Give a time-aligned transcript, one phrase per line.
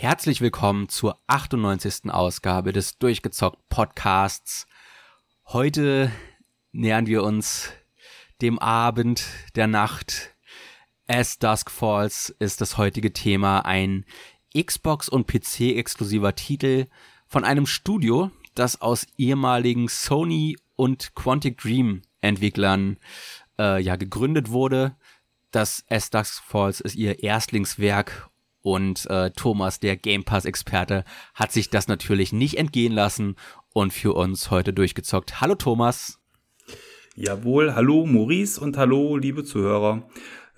[0.00, 2.10] Herzlich willkommen zur 98.
[2.10, 4.66] Ausgabe des Durchgezockt Podcasts.
[5.44, 6.10] Heute
[6.72, 7.70] nähern wir uns
[8.40, 10.34] dem Abend, der Nacht.
[11.06, 14.06] As Dusk Falls ist das heutige Thema ein
[14.58, 16.86] Xbox und PC exklusiver Titel
[17.26, 22.96] von einem Studio, das aus ehemaligen Sony und Quantic Dream Entwicklern
[23.58, 24.96] äh, ja gegründet wurde.
[25.50, 28.29] Das As Dusk Falls ist ihr Erstlingswerk
[28.62, 33.36] und äh, Thomas, der Game Pass-Experte, hat sich das natürlich nicht entgehen lassen
[33.72, 35.40] und für uns heute durchgezockt.
[35.40, 36.18] Hallo Thomas.
[37.16, 40.08] Jawohl, hallo Maurice und hallo liebe Zuhörer.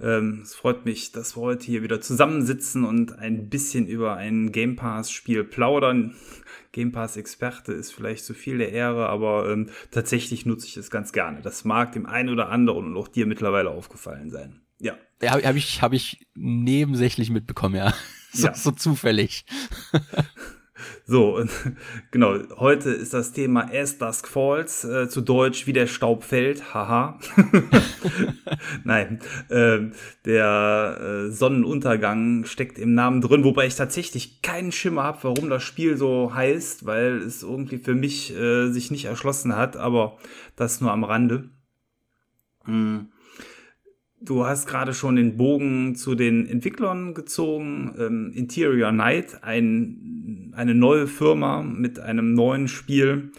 [0.01, 4.51] Ähm, es freut mich, dass wir heute hier wieder zusammensitzen und ein bisschen über ein
[4.51, 6.15] Game Pass-Spiel plaudern.
[6.73, 11.13] Game Pass-Experte ist vielleicht zu viel der Ehre, aber ähm, tatsächlich nutze ich es ganz
[11.13, 11.41] gerne.
[11.43, 14.63] Das mag dem einen oder anderen und auch dir mittlerweile aufgefallen sein.
[15.23, 15.33] Ja.
[15.33, 17.95] Habe hab ich, hab ich nebensächlich mitbekommen, ja.
[18.35, 18.55] So, ja.
[18.55, 19.45] so zufällig.
[21.05, 21.45] So,
[22.11, 26.75] genau, heute ist das Thema As Dusk Falls, äh, zu Deutsch wie der Staub fällt,
[26.75, 27.19] haha.
[28.85, 29.91] Nein, äh,
[30.25, 35.63] der äh, Sonnenuntergang steckt im Namen drin, wobei ich tatsächlich keinen Schimmer habe, warum das
[35.63, 40.19] Spiel so heißt, weil es irgendwie für mich äh, sich nicht erschlossen hat, aber
[40.57, 41.51] das nur am Rande.
[42.67, 43.09] Mhm.
[44.25, 47.93] Du hast gerade schon den Bogen zu den Entwicklern gezogen.
[47.99, 53.33] Ähm, Interior Night, ein, eine neue Firma mit einem neuen Spiel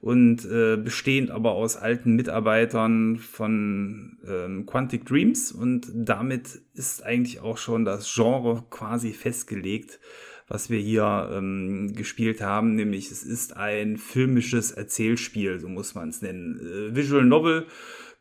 [0.00, 5.52] und äh, bestehend aber aus alten Mitarbeitern von ähm, Quantic Dreams.
[5.52, 10.00] Und damit ist eigentlich auch schon das Genre quasi festgelegt,
[10.48, 12.74] was wir hier ähm, gespielt haben.
[12.74, 16.58] Nämlich es ist ein filmisches Erzählspiel, so muss man es nennen.
[16.58, 17.66] Äh, Visual Novel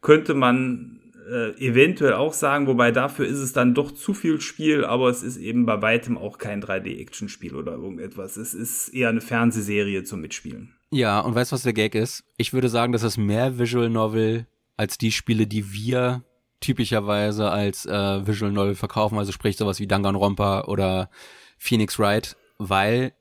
[0.02, 4.86] könnte man äh, eventuell auch sagen, wobei dafür ist es dann doch zu viel Spiel,
[4.86, 8.38] aber es ist eben bei weitem auch kein 3D-Action-Spiel oder irgendetwas.
[8.38, 10.76] Es ist eher eine Fernsehserie zum Mitspielen.
[10.92, 12.24] Ja, und weißt du, was der Gag ist?
[12.38, 14.48] Ich würde sagen, das ist mehr Visual Novel
[14.78, 16.24] als die Spiele, die wir
[16.60, 21.10] typischerweise als äh, Visual Novel verkaufen, also sprich sowas wie Danganronpa oder
[21.58, 23.14] Phoenix Wright, weil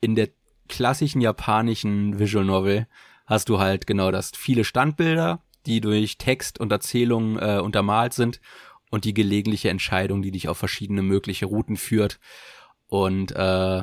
[0.00, 0.28] in der
[0.68, 2.86] klassischen japanischen Visual Novel
[3.26, 8.40] hast du halt genau das viele Standbilder die durch Text und Erzählung äh, untermalt sind
[8.90, 12.18] und die gelegentliche Entscheidung, die dich auf verschiedene mögliche Routen führt.
[12.86, 13.82] Und äh,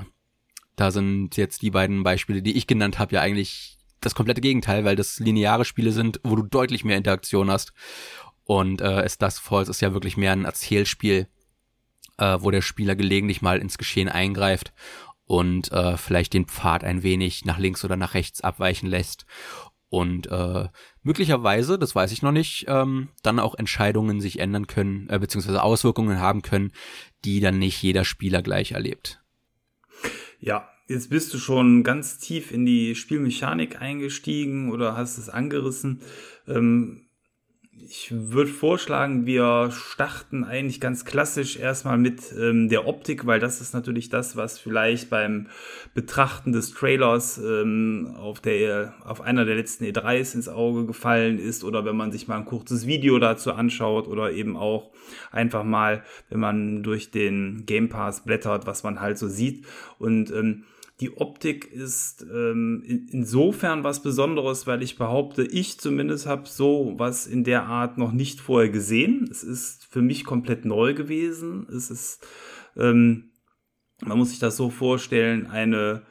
[0.75, 4.85] da sind jetzt die beiden Beispiele, die ich genannt habe, ja eigentlich das komplette Gegenteil,
[4.85, 7.74] weil das lineare Spiele sind, wo du deutlich mehr Interaktion hast.
[8.44, 11.28] Und äh, es das Falls ist ja wirklich mehr ein Erzählspiel,
[12.18, 14.74] äh, wo der Spieler gelegentlich mal ins Geschehen eingreift
[15.25, 19.25] und äh, vielleicht den Pfad ein wenig nach links oder nach rechts abweichen lässt
[19.90, 20.68] und äh,
[21.06, 25.64] möglicherweise, das weiß ich noch nicht, ähm, dann auch Entscheidungen sich ändern können, äh, beziehungsweise
[25.64, 26.74] Auswirkungen haben können,
[27.24, 29.22] die dann nicht jeder Spieler gleich erlebt.
[30.40, 36.02] Ja, jetzt bist du schon ganz tief in die Spielmechanik eingestiegen oder hast es angerissen.
[36.48, 37.05] Ähm,
[37.78, 43.59] ich würde vorschlagen, wir starten eigentlich ganz klassisch erstmal mit ähm, der Optik, weil das
[43.59, 45.47] ist natürlich das, was vielleicht beim
[45.94, 51.64] Betrachten des Trailers ähm, auf, der, auf einer der letzten E3s ins Auge gefallen ist
[51.64, 54.91] oder wenn man sich mal ein kurzes Video dazu anschaut oder eben auch
[55.31, 59.66] einfach mal, wenn man durch den Game Pass blättert, was man halt so sieht.
[60.00, 60.64] Und ähm,
[61.02, 66.94] die Optik ist ähm, in, insofern was Besonderes, weil ich behaupte, ich zumindest habe so
[66.98, 69.28] was in der Art noch nicht vorher gesehen.
[69.30, 71.68] Es ist für mich komplett neu gewesen.
[71.70, 72.26] Es ist,
[72.78, 73.32] ähm,
[74.02, 76.04] man muss sich das so vorstellen, eine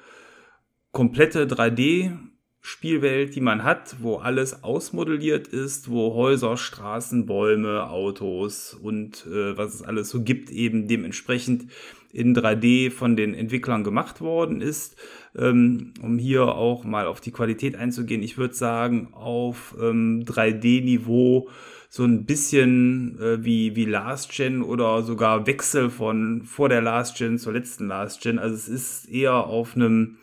[0.93, 2.19] komplette 3D
[2.67, 9.55] Spielwelt, die man hat, wo alles ausmodelliert ist, wo Häuser, Straßen, Bäume, Autos und äh,
[9.59, 11.71] was es alles so gibt, eben dementsprechend
[12.15, 14.97] in 3D von den Entwicklern gemacht worden ist.
[15.37, 21.49] Ähm, um hier auch mal auf die Qualität einzugehen, ich würde sagen, auf ähm, 3D-Niveau
[21.89, 27.17] so ein bisschen äh, wie, wie Last Gen oder sogar Wechsel von vor der Last
[27.17, 28.39] Gen zur letzten Last Gen.
[28.39, 30.19] Also es ist eher auf einem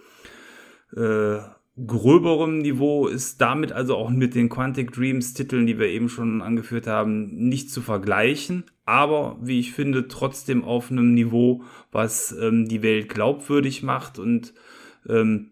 [0.96, 1.40] äh,
[1.88, 6.42] gröberem Niveau ist damit also auch mit den Quantic Dreams Titeln, die wir eben schon
[6.42, 8.66] angeführt haben, nicht zu vergleichen.
[8.86, 14.54] Aber wie ich finde, trotzdem auf einem Niveau, was ähm, die Welt glaubwürdig macht und
[15.08, 15.52] ähm,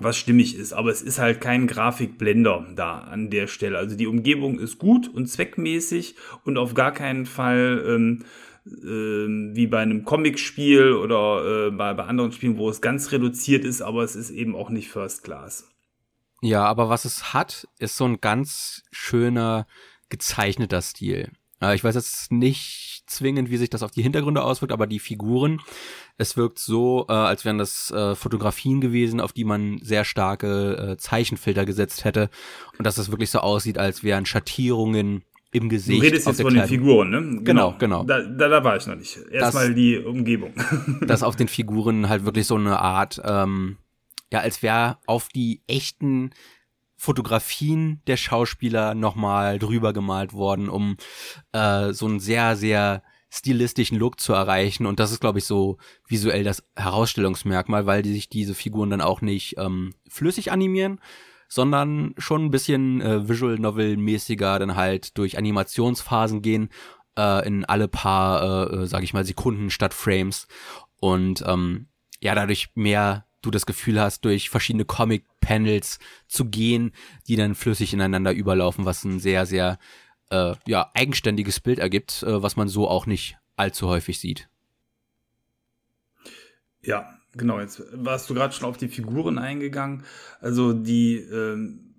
[0.00, 0.72] was stimmig ist.
[0.72, 3.78] Aber es ist halt kein Grafikblender da an der Stelle.
[3.78, 8.24] Also die Umgebung ist gut und zweckmäßig und auf gar keinen Fall ähm, äh,
[8.64, 13.82] wie bei einem Comic-Spiel oder äh, bei, bei anderen Spielen, wo es ganz reduziert ist,
[13.82, 15.68] aber es ist eben auch nicht First Class.
[16.40, 19.66] Ja, aber was es hat, ist so ein ganz schöner
[20.08, 21.32] gezeichneter Stil.
[21.60, 24.98] Äh, ich weiß jetzt nicht zwingend, wie sich das auf die Hintergründe auswirkt, aber die
[24.98, 25.60] Figuren,
[26.16, 30.92] es wirkt so, äh, als wären das äh, Fotografien gewesen, auf die man sehr starke
[30.92, 32.30] äh, Zeichenfilter gesetzt hätte
[32.78, 36.00] und dass das wirklich so aussieht, als wären Schattierungen im Gesicht.
[36.00, 37.20] Du redest jetzt von den Figuren, ne?
[37.42, 38.02] Genau, genau.
[38.02, 38.04] genau.
[38.04, 39.16] Da, da, da war ich noch nicht.
[39.30, 40.52] Erstmal die Umgebung.
[41.06, 43.78] dass auf den Figuren halt wirklich so eine Art, ähm,
[44.32, 46.30] ja, als wäre auf die echten
[46.96, 50.96] Fotografien der Schauspieler nochmal drüber gemalt worden, um
[51.52, 54.86] äh, so einen sehr, sehr stilistischen Look zu erreichen.
[54.86, 55.78] Und das ist, glaube ich, so
[56.08, 61.00] visuell das Herausstellungsmerkmal, weil die sich diese Figuren dann auch nicht ähm, flüssig animieren,
[61.48, 66.70] sondern schon ein bisschen äh, Visual Novel mäßiger dann halt durch Animationsphasen gehen
[67.18, 70.46] äh, in alle paar, äh, äh, sag ich mal, Sekunden statt Frames
[71.00, 71.88] und ähm,
[72.20, 75.98] ja dadurch mehr du das Gefühl hast, durch verschiedene Comic-Panels
[76.28, 76.92] zu gehen,
[77.28, 79.78] die dann flüssig ineinander überlaufen, was ein sehr, sehr
[80.30, 84.48] äh, ja, eigenständiges Bild ergibt, äh, was man so auch nicht allzu häufig sieht.
[86.82, 90.04] Ja, Genau, jetzt warst du gerade schon auf die Figuren eingegangen.
[90.40, 91.94] Also die, ähm,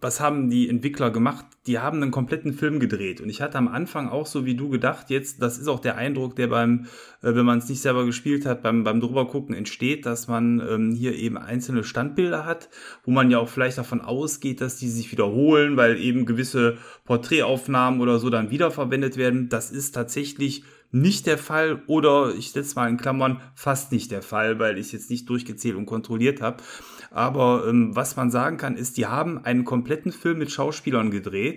[0.00, 1.46] was haben die Entwickler gemacht?
[1.66, 3.20] Die haben einen kompletten Film gedreht.
[3.20, 5.96] Und ich hatte am Anfang auch so wie du gedacht, jetzt, das ist auch der
[5.96, 6.86] Eindruck, der beim,
[7.22, 10.92] äh, wenn man es nicht selber gespielt hat, beim, beim drübergucken entsteht, dass man ähm,
[10.92, 12.70] hier eben einzelne Standbilder hat,
[13.04, 18.00] wo man ja auch vielleicht davon ausgeht, dass die sich wiederholen, weil eben gewisse Porträtaufnahmen
[18.00, 19.48] oder so dann wiederverwendet werden.
[19.48, 24.22] Das ist tatsächlich nicht der Fall oder ich setze mal in Klammern fast nicht der
[24.22, 26.62] Fall, weil ich jetzt nicht durchgezählt und kontrolliert habe.
[27.10, 31.49] Aber ähm, was man sagen kann, ist, die haben einen kompletten Film mit Schauspielern gedreht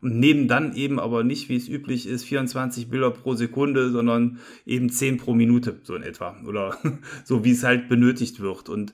[0.00, 4.38] und nehmen dann eben aber nicht, wie es üblich ist, 24 Bilder pro Sekunde, sondern
[4.64, 6.36] eben 10 pro Minute, so in etwa.
[6.46, 6.76] Oder
[7.24, 8.68] so, wie es halt benötigt wird.
[8.68, 8.92] Und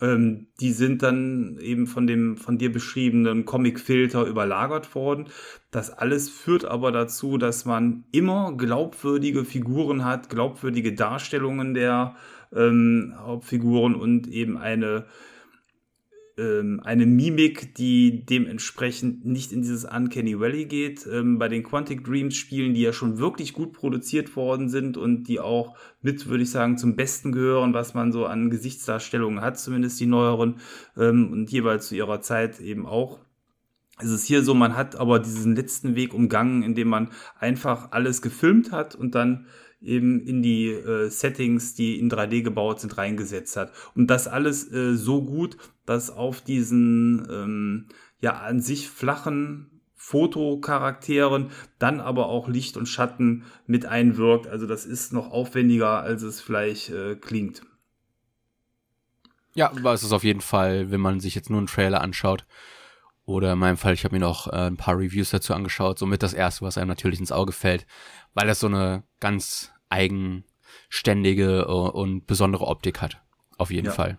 [0.00, 5.26] ähm, die sind dann eben von dem von dir beschriebenen Comic-Filter überlagert worden.
[5.70, 12.14] Das alles führt aber dazu, dass man immer glaubwürdige Figuren hat, glaubwürdige Darstellungen der
[12.54, 15.06] ähm, Hauptfiguren und eben eine
[16.38, 21.06] ähm, eine Mimik, die dementsprechend nicht in dieses Uncanny Valley geht.
[21.10, 25.24] Ähm, bei den Quantic Dreams Spielen, die ja schon wirklich gut produziert worden sind und
[25.24, 29.58] die auch mit, würde ich sagen, zum Besten gehören, was man so an Gesichtsdarstellungen hat,
[29.58, 30.56] zumindest die neueren
[30.96, 33.18] ähm, und jeweils zu ihrer Zeit eben auch.
[33.98, 37.10] Es ist hier so, man hat aber diesen letzten Weg umgangen, indem man
[37.40, 39.46] einfach alles gefilmt hat und dann
[39.86, 43.72] eben in die äh, Settings, die in 3D gebaut sind, reingesetzt hat.
[43.94, 47.86] Und das alles äh, so gut, dass auf diesen ähm,
[48.20, 54.46] ja an sich flachen Fotocharakteren dann aber auch Licht und Schatten mit einwirkt.
[54.46, 57.62] Also das ist noch aufwendiger, als es vielleicht äh, klingt.
[59.54, 62.46] Ja, aber es ist auf jeden Fall, wenn man sich jetzt nur einen Trailer anschaut,
[63.26, 66.22] oder in meinem Fall, ich habe mir noch äh, ein paar Reviews dazu angeschaut, somit
[66.22, 67.84] das erste, was einem natürlich ins Auge fällt,
[68.34, 73.22] weil das so eine ganz eigenständige äh, und besondere Optik hat.
[73.58, 73.92] Auf jeden ja.
[73.92, 74.18] Fall.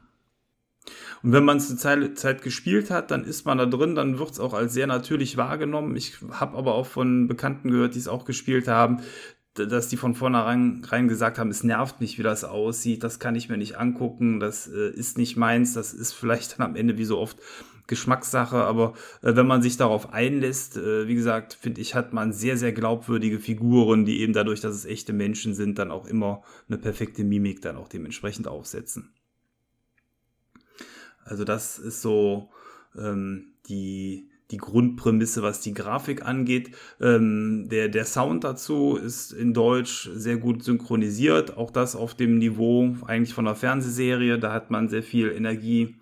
[1.24, 4.20] Und wenn man es eine Zeit, Zeit, gespielt hat, dann ist man da drin, dann
[4.20, 5.96] wird es auch als sehr natürlich wahrgenommen.
[5.96, 9.02] Ich habe aber auch von Bekannten gehört, die es auch gespielt haben,
[9.56, 13.36] dass die von vornherein rein gesagt haben, es nervt mich, wie das aussieht, das kann
[13.36, 16.98] ich mir nicht angucken, das äh, ist nicht meins, das ist vielleicht dann am Ende
[16.98, 17.38] wie so oft
[17.88, 22.34] Geschmackssache, aber äh, wenn man sich darauf einlässt, äh, wie gesagt, finde ich, hat man
[22.34, 26.44] sehr, sehr glaubwürdige Figuren, die eben dadurch, dass es echte Menschen sind, dann auch immer
[26.68, 29.14] eine perfekte Mimik dann auch dementsprechend aufsetzen.
[31.24, 32.50] Also das ist so
[32.98, 36.72] ähm, die, die Grundprämisse, was die Grafik angeht.
[37.02, 41.58] Ähm, der, der Sound dazu ist in Deutsch sehr gut synchronisiert.
[41.58, 44.40] Auch das auf dem Niveau eigentlich von der Fernsehserie.
[44.40, 45.98] Da hat man sehr viel Energie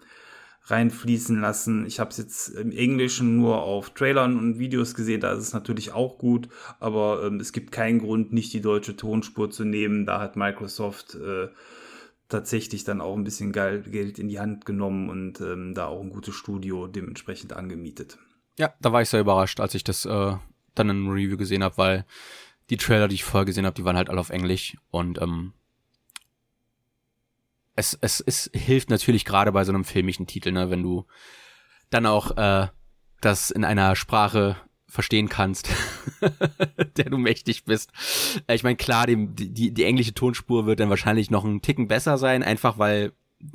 [0.65, 1.85] reinfließen lassen.
[1.85, 5.53] Ich habe es jetzt im Englischen nur auf Trailern und Videos gesehen, da ist es
[5.53, 10.05] natürlich auch gut, aber ähm, es gibt keinen Grund, nicht die deutsche Tonspur zu nehmen.
[10.05, 11.49] Da hat Microsoft äh,
[12.29, 16.09] tatsächlich dann auch ein bisschen Geld in die Hand genommen und ähm, da auch ein
[16.09, 18.17] gutes Studio dementsprechend angemietet.
[18.57, 20.35] Ja, da war ich sehr überrascht, als ich das äh,
[20.73, 22.05] dann in einem Review gesehen habe, weil
[22.69, 25.53] die Trailer, die ich vorher gesehen habe, die waren halt alle auf Englisch und ähm,
[27.75, 31.05] es, es, es hilft natürlich gerade bei so einem filmischen Titel, ne, wenn du
[31.89, 32.67] dann auch äh,
[33.21, 35.69] das in einer Sprache verstehen kannst,
[36.97, 37.91] der du mächtig bist.
[38.47, 41.87] Äh, ich meine, klar, dem, die, die englische Tonspur wird dann wahrscheinlich noch einen Ticken
[41.87, 43.11] besser sein, einfach weil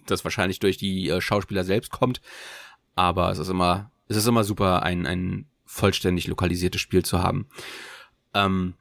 [0.07, 2.21] das wahrscheinlich durch die äh, Schauspieler selbst kommt.
[2.95, 7.49] Aber es ist immer, es ist immer super, ein, ein vollständig lokalisiertes Spiel zu haben.
[8.35, 8.75] Ähm,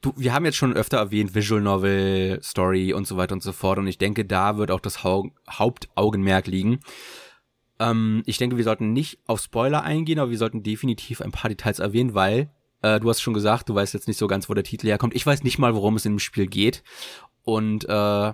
[0.00, 3.52] du, wir haben jetzt schon öfter erwähnt, Visual Novel, Story und so weiter und so
[3.52, 3.78] fort.
[3.78, 6.80] Und ich denke, da wird auch das Hau Hauptaugenmerk liegen.
[7.78, 11.48] Ähm, ich denke, wir sollten nicht auf Spoiler eingehen, aber wir sollten definitiv ein paar
[11.48, 12.50] Details erwähnen, weil
[12.80, 15.16] Äh, du hast schon gesagt, du weißt jetzt nicht so ganz, wo der Titel herkommt.
[15.16, 16.84] Ich weiß nicht mal, worum es in dem Spiel geht.
[17.42, 18.32] Und äh,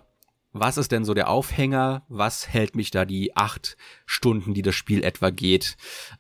[0.53, 2.05] was ist denn so der Aufhänger?
[2.11, 5.79] Was hält mich da die acht Stunden, die das Spiel etwa geht,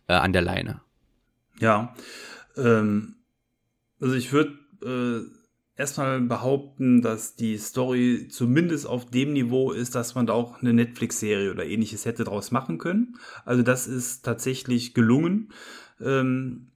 [0.09, 0.81] äh, an der Leine?
[1.61, 1.95] Ja,
[2.57, 3.17] ähm,
[4.01, 5.23] also ich würde äh,
[5.77, 10.73] erstmal behaupten, dass die Story zumindest auf dem Niveau ist, dass man da auch eine
[10.73, 13.17] Netflix-Serie oder ähnliches hätte draus machen können.
[13.45, 15.53] Also das ist tatsächlich gelungen.
[16.01, 16.69] Ähm,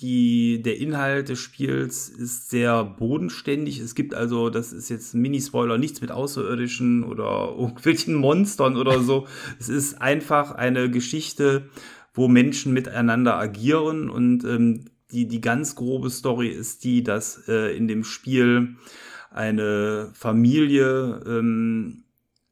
[0.00, 3.80] die, der Inhalt des Spiels ist sehr bodenständig.
[3.80, 9.00] Es gibt also, das ist jetzt ein Mini-Spoiler, nichts mit Außerirdischen oder irgendwelchen Monstern oder
[9.00, 9.26] so.
[9.58, 11.68] es ist einfach eine Geschichte,
[12.14, 17.76] wo Menschen miteinander agieren und ähm, die, die ganz grobe Story ist die, dass äh,
[17.76, 18.76] in dem Spiel
[19.30, 22.04] eine Familie ähm,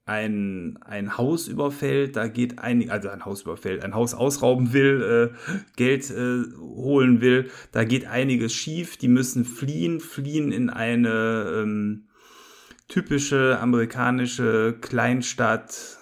[0.06, 5.32] ein, ein Haus überfällt, da geht ein, also ein Haus überfällt, ein Haus ausrauben will,
[5.32, 11.62] äh, Geld äh, holen will, da geht einiges schief, die müssen fliehen, fliehen in eine
[11.62, 12.04] ähm,
[12.86, 15.95] typische amerikanische Kleinstadt,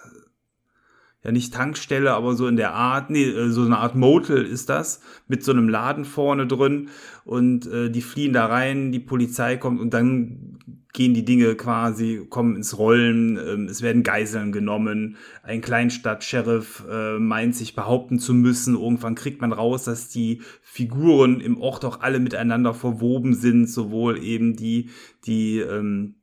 [1.25, 4.69] ja nicht Tankstelle, aber so in der Art, nee, äh, so eine Art Motel ist
[4.69, 6.91] das, mit so einem Laden vorne drin.
[7.25, 10.59] Und äh, die fliehen da rein, die Polizei kommt und dann
[10.93, 17.19] gehen die Dinge quasi, kommen ins Rollen, ähm, es werden Geiseln genommen, ein Kleinstadt-Sheriff äh,
[17.19, 22.01] meint sich behaupten zu müssen, irgendwann kriegt man raus, dass die Figuren im Ort auch
[22.01, 24.91] alle miteinander verwoben sind, sowohl eben die,
[25.27, 26.15] die ähm,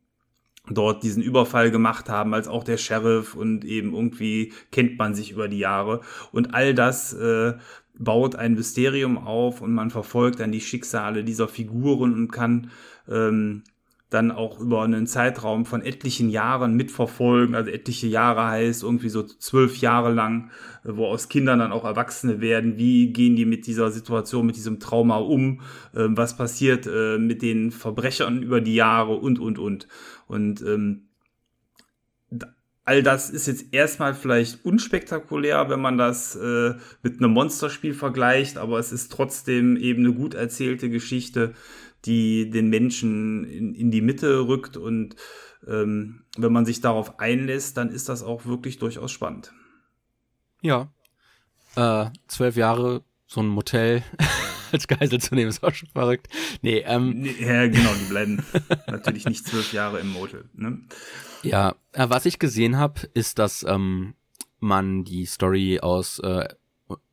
[0.74, 5.32] dort diesen Überfall gemacht haben, als auch der Sheriff und eben irgendwie kennt man sich
[5.32, 6.02] über die Jahre.
[6.32, 7.54] Und all das äh,
[7.98, 12.72] baut ein Mysterium auf und man verfolgt dann die Schicksale dieser Figuren und kann
[13.10, 13.64] ähm,
[14.12, 17.56] dann auch über einen Zeitraum von etlichen Jahren mitverfolgen.
[17.56, 20.52] Also etliche Jahre heißt irgendwie so zwölf Jahre lang,
[20.84, 22.78] äh, wo aus Kindern dann auch Erwachsene werden.
[22.78, 25.62] Wie gehen die mit dieser Situation, mit diesem Trauma um?
[25.96, 29.88] Ähm, was passiert äh, mit den Verbrechern über die Jahre und, und, und.
[30.28, 31.08] Und ähm,
[32.84, 38.58] all das ist jetzt erstmal vielleicht unspektakulär, wenn man das äh, mit einem Monsterspiel vergleicht,
[38.58, 41.54] aber es ist trotzdem eben eine gut erzählte Geschichte,
[42.06, 44.78] die den Menschen in, in die Mitte rückt.
[44.78, 45.16] Und
[45.68, 49.54] ähm, wenn man sich darauf einlässt, dann ist das auch wirklich durchaus spannend.
[50.62, 50.92] Ja.
[51.76, 54.04] Äh, zwölf Jahre so ein Motel
[54.72, 56.28] als Geisel zu nehmen, ist auch schon verrückt.
[56.62, 57.26] Nee, ähm.
[57.40, 58.44] Ja, genau, die bleiben
[58.88, 60.50] natürlich nicht zwölf Jahre im Motel.
[60.54, 60.80] Ne?
[61.44, 64.16] Ja, äh, was ich gesehen habe, ist, dass ähm,
[64.60, 66.48] man die Story aus äh,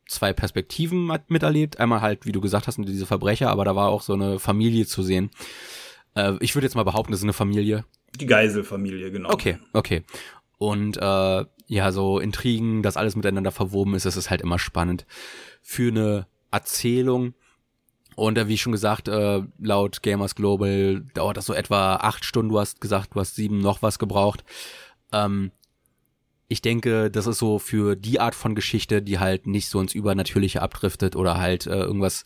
[0.08, 1.78] zwei Perspektiven miterlebt.
[1.78, 4.86] Einmal halt, wie du gesagt hast, diese Verbrecher, aber da war auch so eine Familie
[4.86, 5.30] zu sehen.
[6.14, 7.84] Äh, ich würde jetzt mal behaupten, das ist eine Familie.
[8.18, 9.30] Die Geiselfamilie, genau.
[9.30, 10.02] Okay, okay.
[10.56, 15.06] Und äh, ja, so Intrigen, dass alles miteinander verwoben ist, das ist halt immer spannend.
[15.62, 17.34] Für eine Erzählung.
[18.16, 22.50] Und äh, wie schon gesagt, äh, laut Gamers Global dauert das so etwa acht Stunden.
[22.50, 24.44] Du hast gesagt, du hast sieben noch was gebraucht.
[25.12, 25.52] Ähm,
[26.48, 29.94] ich denke, das ist so für die Art von Geschichte, die halt nicht so ins
[29.94, 32.24] Übernatürliche abdriftet oder halt äh, irgendwas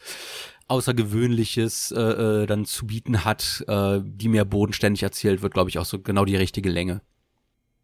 [0.69, 2.01] Außergewöhnliches äh,
[2.43, 5.99] äh, dann zu bieten hat, äh, die mehr bodenständig erzählt wird, glaube ich, auch so
[6.01, 7.03] genau die richtige Länge.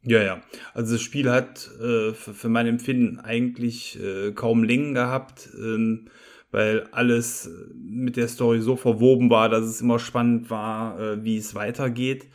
[0.03, 0.41] Ja, ja.
[0.75, 6.09] Also das Spiel hat äh, für, für mein Empfinden eigentlich äh, kaum Längen gehabt, ähm,
[6.53, 11.37] weil alles mit der Story so verwoben war, dass es immer spannend war, äh, wie
[11.37, 12.29] es weitergeht.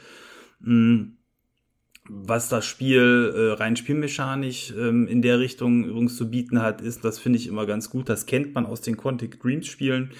[0.60, 1.18] Mhm
[2.10, 7.06] was das Spiel äh, rein spielmechanisch ähm, in der Richtung übrigens zu bieten hat, ist,
[7.06, 8.10] das finde ich immer ganz gut.
[8.10, 10.12] Das kennt man aus den Quantic Dreams Spielen,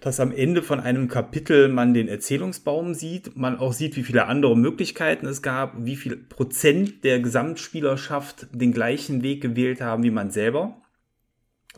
[0.00, 4.26] dass am Ende von einem Kapitel man den Erzählungsbaum sieht, man auch sieht, wie viele
[4.26, 10.10] andere Möglichkeiten es gab, wie viel Prozent der Gesamtspielerschaft den gleichen Weg gewählt haben wie
[10.10, 10.80] man selber.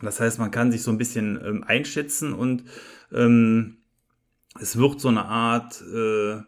[0.01, 2.63] Das heißt, man kann sich so ein bisschen ähm, einschätzen und
[3.13, 3.77] ähm,
[4.59, 6.41] es wird so eine Art, äh,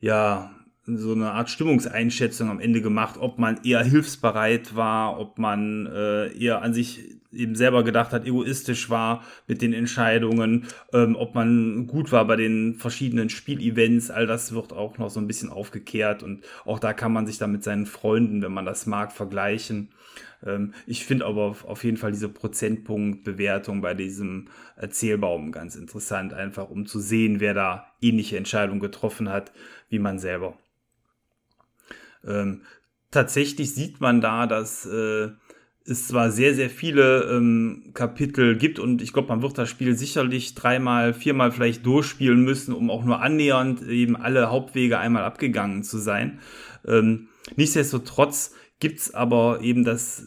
[0.00, 0.54] ja,
[0.96, 6.36] so eine Art Stimmungseinschätzung am Ende gemacht, ob man eher hilfsbereit war, ob man äh,
[6.36, 11.86] eher an sich eben selber gedacht hat, egoistisch war mit den Entscheidungen, ähm, ob man
[11.86, 16.22] gut war bei den verschiedenen Spielevents, all das wird auch noch so ein bisschen aufgekehrt
[16.22, 19.90] und auch da kann man sich dann mit seinen Freunden, wenn man das mag, vergleichen.
[20.44, 26.68] Ähm, ich finde aber auf jeden Fall diese Prozentpunktbewertung bei diesem Erzählbaum ganz interessant, einfach
[26.68, 29.52] um zu sehen, wer da ähnliche Entscheidungen getroffen hat
[29.88, 30.56] wie man selber.
[32.26, 32.62] Ähm,
[33.10, 35.30] tatsächlich sieht man da, dass äh,
[35.86, 39.96] es zwar sehr, sehr viele ähm, Kapitel gibt und ich glaube, man wird das Spiel
[39.96, 45.82] sicherlich dreimal, viermal vielleicht durchspielen müssen, um auch nur annähernd eben alle Hauptwege einmal abgegangen
[45.82, 46.38] zu sein.
[46.86, 50.24] Ähm, nichtsdestotrotz gibt's aber eben das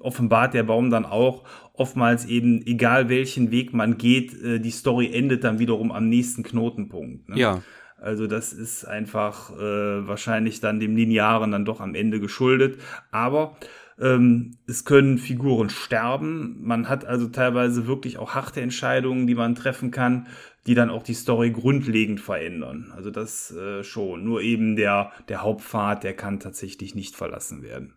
[0.00, 5.10] offenbart der Baum dann auch oftmals eben, egal welchen Weg man geht, äh, die Story
[5.12, 7.28] endet dann wiederum am nächsten Knotenpunkt.
[7.28, 7.38] Ne?
[7.38, 7.62] Ja.
[8.00, 12.80] Also das ist einfach äh, wahrscheinlich dann dem Linearen dann doch am Ende geschuldet.
[13.10, 13.56] Aber
[13.98, 16.56] ähm, es können Figuren sterben.
[16.62, 20.26] Man hat also teilweise wirklich auch harte Entscheidungen, die man treffen kann,
[20.66, 22.92] die dann auch die Story grundlegend verändern.
[22.94, 24.24] Also das äh, schon.
[24.24, 27.94] Nur eben der, der Hauptpfad, der kann tatsächlich nicht verlassen werden.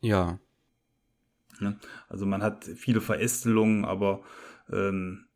[0.00, 0.38] Ja.
[1.60, 1.78] Ne?
[2.08, 4.22] Also man hat viele Verästelungen, aber
[4.70, 5.26] ähm,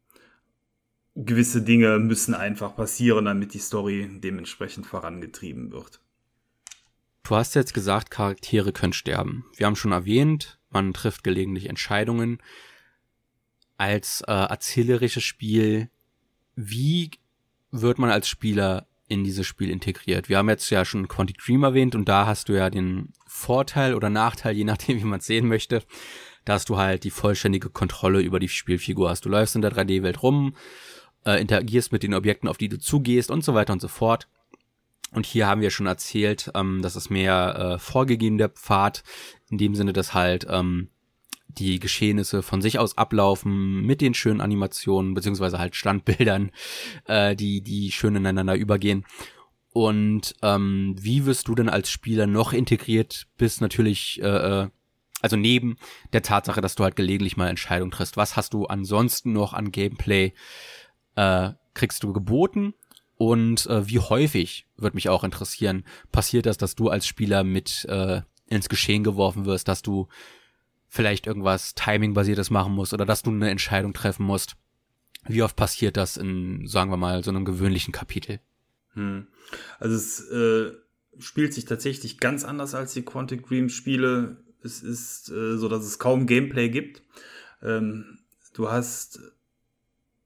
[1.16, 6.00] gewisse Dinge müssen einfach passieren, damit die Story dementsprechend vorangetrieben wird.
[7.22, 9.46] Du hast jetzt gesagt, Charaktere können sterben.
[9.56, 12.38] Wir haben schon erwähnt, man trifft gelegentlich Entscheidungen.
[13.78, 15.90] Als äh, erzählerisches Spiel,
[16.54, 17.10] wie
[17.72, 20.28] wird man als Spieler in dieses Spiel integriert?
[20.28, 23.94] Wir haben jetzt ja schon Quantic Dream erwähnt und da hast du ja den Vorteil
[23.94, 25.82] oder Nachteil, je nachdem, wie man es sehen möchte,
[26.44, 29.24] dass du halt die vollständige Kontrolle über die Spielfigur hast.
[29.24, 30.54] Du läufst in der 3D-Welt rum,
[31.26, 34.28] äh, interagierst mit den Objekten, auf die du zugehst und so weiter und so fort.
[35.12, 39.02] Und hier haben wir schon erzählt, ähm, dass es mehr äh, vorgegebener Pfad,
[39.50, 40.88] in dem Sinne, dass halt ähm,
[41.48, 46.50] die Geschehnisse von sich aus ablaufen mit den schönen Animationen, beziehungsweise halt Standbildern,
[47.06, 49.04] äh, die, die schön ineinander übergehen.
[49.72, 54.68] Und ähm, wie wirst du denn als Spieler noch integriert bist, natürlich, äh, äh,
[55.22, 55.76] also neben
[56.12, 58.16] der Tatsache, dass du halt gelegentlich mal Entscheidungen triffst.
[58.16, 60.32] Was hast du ansonsten noch an Gameplay?
[61.16, 62.74] Äh, kriegst du geboten
[63.16, 67.84] und äh, wie häufig, würde mich auch interessieren, passiert das, dass du als Spieler mit
[67.86, 70.08] äh, ins Geschehen geworfen wirst, dass du
[70.88, 74.56] vielleicht irgendwas Timing-basiertes machen musst oder dass du eine Entscheidung treffen musst.
[75.26, 78.40] Wie oft passiert das in, sagen wir mal, so einem gewöhnlichen Kapitel?
[78.92, 79.26] Hm.
[79.78, 80.72] Also es äh,
[81.18, 84.36] spielt sich tatsächlich ganz anders als die Quantic Dream Spiele.
[84.62, 87.02] Es ist äh, so, dass es kaum Gameplay gibt.
[87.62, 88.18] Ähm,
[88.54, 89.20] du hast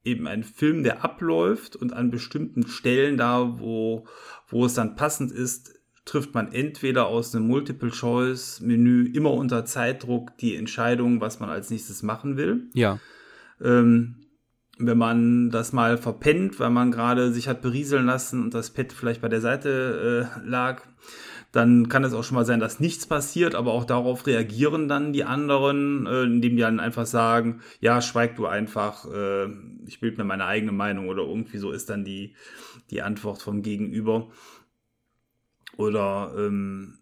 [0.05, 4.07] eben ein Film, der abläuft und an bestimmten Stellen da, wo,
[4.49, 10.57] wo es dann passend ist, trifft man entweder aus einem Multiple-Choice-Menü immer unter Zeitdruck die
[10.57, 12.69] Entscheidung, was man als nächstes machen will.
[12.75, 12.99] Ja.
[13.61, 14.17] Ähm,
[14.79, 18.93] wenn man das mal verpennt, weil man gerade sich hat berieseln lassen und das Pad
[18.93, 20.83] vielleicht bei der Seite äh, lag,
[21.53, 25.13] dann kann es auch schon mal sein, dass nichts passiert, aber auch darauf reagieren dann
[25.13, 29.47] die anderen, äh, indem die dann einfach sagen, ja, schweig du einfach, äh,
[29.87, 32.35] ich bild mir meine eigene Meinung oder irgendwie so ist dann die,
[32.91, 34.29] die Antwort vom Gegenüber.
[35.77, 36.99] Oder ähm,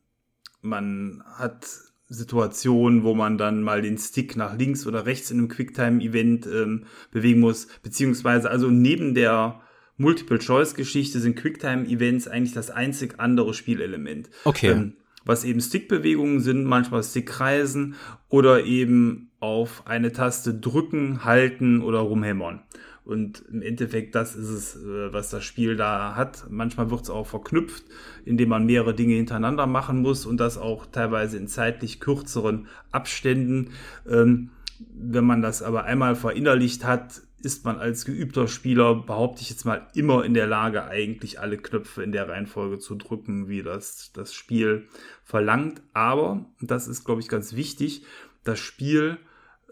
[0.62, 1.66] man hat
[2.08, 6.86] Situationen, wo man dann mal den Stick nach links oder rechts in einem Quicktime-Event ähm,
[7.10, 9.60] bewegen muss, beziehungsweise also neben der
[9.98, 14.30] Multiple-Choice-Geschichte sind Quicktime-Events eigentlich das einzig andere Spielelement.
[14.44, 14.70] Okay.
[14.70, 17.96] Ähm, was eben Stickbewegungen sind, manchmal Stickkreisen
[18.30, 22.62] oder eben auf eine Taste drücken, halten oder rumhämmern.
[23.04, 26.46] Und im Endeffekt, das ist es, äh, was das Spiel da hat.
[26.50, 27.84] Manchmal wird es auch verknüpft,
[28.24, 33.70] indem man mehrere Dinge hintereinander machen muss und das auch teilweise in zeitlich kürzeren Abständen.
[34.08, 34.50] Ähm,
[34.94, 39.64] wenn man das aber einmal verinnerlicht hat, ist man als geübter Spieler, behaupte ich jetzt
[39.64, 44.10] mal, immer in der Lage, eigentlich alle Knöpfe in der Reihenfolge zu drücken, wie das
[44.12, 44.88] das Spiel
[45.22, 45.80] verlangt.
[45.92, 48.04] Aber, das ist, glaube ich, ganz wichtig,
[48.44, 49.18] das Spiel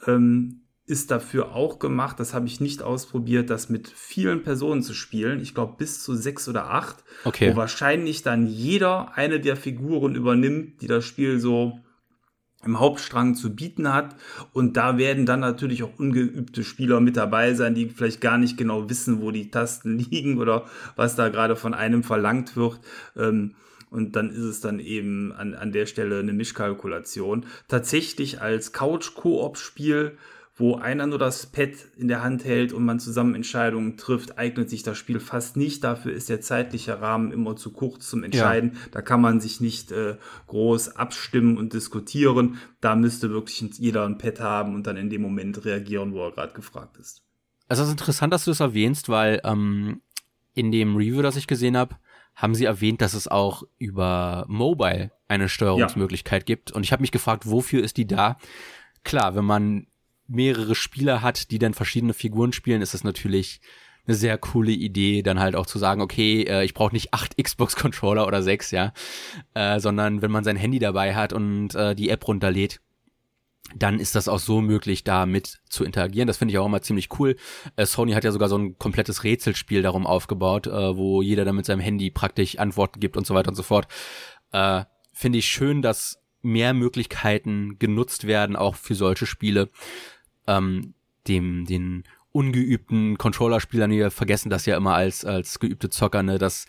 [0.07, 4.95] ähm, ist dafür auch gemacht, das habe ich nicht ausprobiert, das mit vielen Personen zu
[4.95, 5.41] spielen.
[5.41, 7.51] Ich glaube bis zu sechs oder acht, okay.
[7.51, 11.81] wo wahrscheinlich dann jeder eine der Figuren übernimmt, die das Spiel so
[12.67, 14.17] im Hauptstrang zu bieten hat.
[14.53, 18.57] Und da werden dann natürlich auch ungeübte Spieler mit dabei sein, die vielleicht gar nicht
[18.57, 22.81] genau wissen, wo die Tasten liegen oder was da gerade von einem verlangt wird.
[23.17, 23.55] Ähm,
[23.91, 27.47] und dann ist es dann eben an, an der Stelle eine Mischkalkulation.
[27.69, 30.19] Tatsächlich als Couch-Koop-Spiel
[30.59, 34.71] wo einer nur das Pad in der Hand hält und man zusammen Entscheidungen trifft, eignet
[34.71, 35.85] sich das Spiel fast nicht.
[35.85, 38.73] Dafür ist der zeitliche Rahmen immer zu kurz zum Entscheiden.
[38.73, 38.81] Ja.
[38.93, 40.17] Da kann man sich nicht äh,
[40.47, 42.57] groß abstimmen und diskutieren.
[42.81, 46.33] Da müsste wirklich jeder ein Pad haben und dann in dem Moment reagieren, wo er
[46.33, 47.23] gerade gefragt ist.
[47.69, 50.01] Also es ist interessant, dass du das erwähnst, weil ähm,
[50.55, 51.97] in dem Review, das ich gesehen habe,
[52.35, 56.55] haben sie erwähnt, dass es auch über Mobile eine Steuerungsmöglichkeit ja.
[56.55, 56.73] gibt.
[56.73, 58.39] Und ich habe mich gefragt, wofür ist die da?
[59.05, 59.87] Klar, wenn man
[60.29, 63.61] mehrere Spieler hat, die dann verschiedene Figuren spielen, ist es natürlich
[64.07, 67.37] eine sehr coole Idee, dann halt auch zu sagen, okay, äh, ich brauche nicht acht
[67.43, 68.93] Xbox-Controller oder sechs, ja,
[69.55, 72.81] äh, sondern wenn man sein Handy dabei hat und äh, die App runterlädt,
[73.75, 76.29] dann ist das auch so möglich, da mit zu interagieren.
[76.29, 77.37] Das finde ich auch immer ziemlich cool.
[77.75, 81.57] Äh, Sony hat ja sogar so ein komplettes Rätselspiel darum aufgebaut, äh, wo jeder dann
[81.57, 83.89] mit seinem Handy praktisch Antworten gibt und so weiter und so fort.
[84.53, 89.71] Äh, finde ich schön, dass mehr Möglichkeiten genutzt werden, auch für solche Spiele.
[90.47, 90.95] Ähm,
[91.27, 96.67] dem, den ungeübten Controller-Spielern, wir vergessen das ja immer als, als geübte Zocker, ne, dass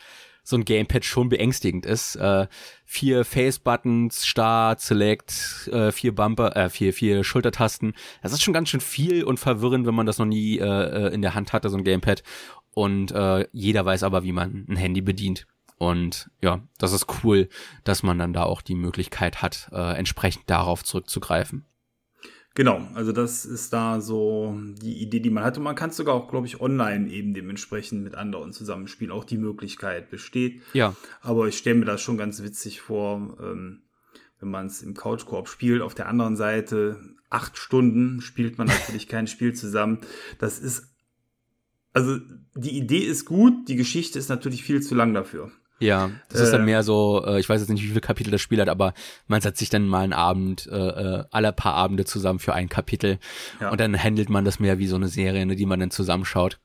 [0.48, 2.16] so ein Gamepad schon beängstigend ist.
[2.16, 2.48] Äh,
[2.86, 7.94] vier Face-Buttons, Start, Select, äh, vier Bumper, äh, vier, vier Schultertasten.
[8.24, 11.14] Das ist schon ganz schön viel und verwirrend, wenn man das noch nie äh, äh
[11.14, 12.24] in der Hand hatte, so ein Gamepad.
[12.74, 15.48] Und äh, jeder weiß aber, wie man ein Handy bedient.
[15.78, 17.50] Und ja, das ist cool,
[17.84, 21.66] dass man dann da auch die Möglichkeit hat, äh, entsprechend darauf zurückzugreifen.
[22.58, 25.60] Genau, also das ist da so die Idee, die man hat.
[25.60, 29.12] Und man kann es sogar auch, glaube ich, online eben dementsprechend mit anderen zusammenspielen.
[29.12, 30.64] Auch die Möglichkeit besteht.
[30.74, 30.96] Ja.
[31.22, 33.84] Aber ich stelle mir das schon ganz witzig vor, ähm,
[34.40, 35.84] wenn man es im Couchkorb spielt.
[35.84, 40.00] Auf der anderen Seite acht Stunden spielt man natürlich kein Spiel zusammen.
[40.40, 40.96] Das ist,
[41.94, 42.18] also
[42.56, 45.52] die Idee ist gut, die Geschichte ist natürlich viel zu lang dafür.
[45.80, 46.66] Ja, das äh, ist dann äh.
[46.66, 48.94] mehr so, äh, ich weiß jetzt nicht, wie viele Kapitel das Spiel hat, aber
[49.28, 52.70] man setzt sich dann mal einen Abend, äh, äh, alle paar Abende zusammen für ein
[52.70, 53.20] Kapitel
[53.62, 53.70] ja.
[53.70, 56.60] und dann handelt man das mehr wie so eine Serie, ne, die man dann zusammenschaut.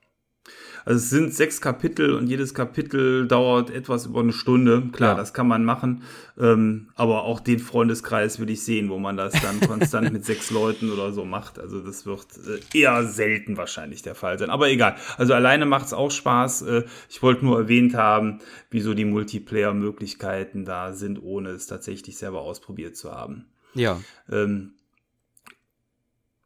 [0.85, 4.83] Also es sind sechs Kapitel und jedes Kapitel dauert etwas über eine Stunde.
[4.92, 5.16] Klar, ja.
[5.16, 6.03] das kann man machen.
[6.38, 10.51] Ähm, aber auch den Freundeskreis würde ich sehen, wo man das dann konstant mit sechs
[10.51, 11.59] Leuten oder so macht.
[11.59, 14.51] Also das wird äh, eher selten wahrscheinlich der Fall sein.
[14.51, 14.97] Aber egal.
[15.18, 16.62] Also alleine macht es auch Spaß.
[16.62, 18.40] Äh, ich wollte nur erwähnt haben,
[18.71, 23.47] wieso die Multiplayer-Möglichkeiten da sind, ohne es tatsächlich selber ausprobiert zu haben.
[23.75, 24.01] Ja.
[24.31, 24.75] Ähm,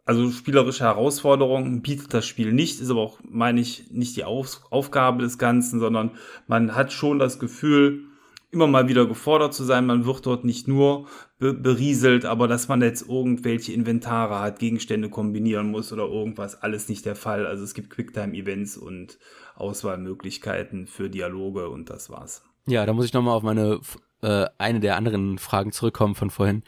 [0.06, 4.62] also spielerische Herausforderungen bietet das Spiel nicht, ist aber auch, meine ich, nicht die Auf
[4.70, 6.12] Aufgabe des Ganzen, sondern
[6.46, 8.04] man hat schon das Gefühl,
[8.50, 9.84] immer mal wieder gefordert zu sein.
[9.84, 11.06] Man wird dort nicht nur
[11.38, 16.88] be berieselt, aber dass man jetzt irgendwelche Inventare hat, Gegenstände kombinieren muss oder irgendwas, alles
[16.88, 17.44] nicht der Fall.
[17.44, 19.18] Also es gibt Quicktime-Events und
[19.56, 22.44] Auswahlmöglichkeiten für Dialoge und das war's.
[22.66, 23.80] Ja, da muss ich nochmal auf meine
[24.22, 26.62] äh, eine der anderen Fragen zurückkommen von vorhin.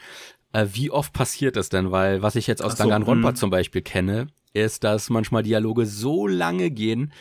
[0.53, 1.91] Äh, wie oft passiert das denn?
[1.91, 3.37] Weil was ich jetzt aus so, Danganronpa hm.
[3.37, 7.13] zum Beispiel kenne, ist, dass manchmal Dialoge so lange gehen,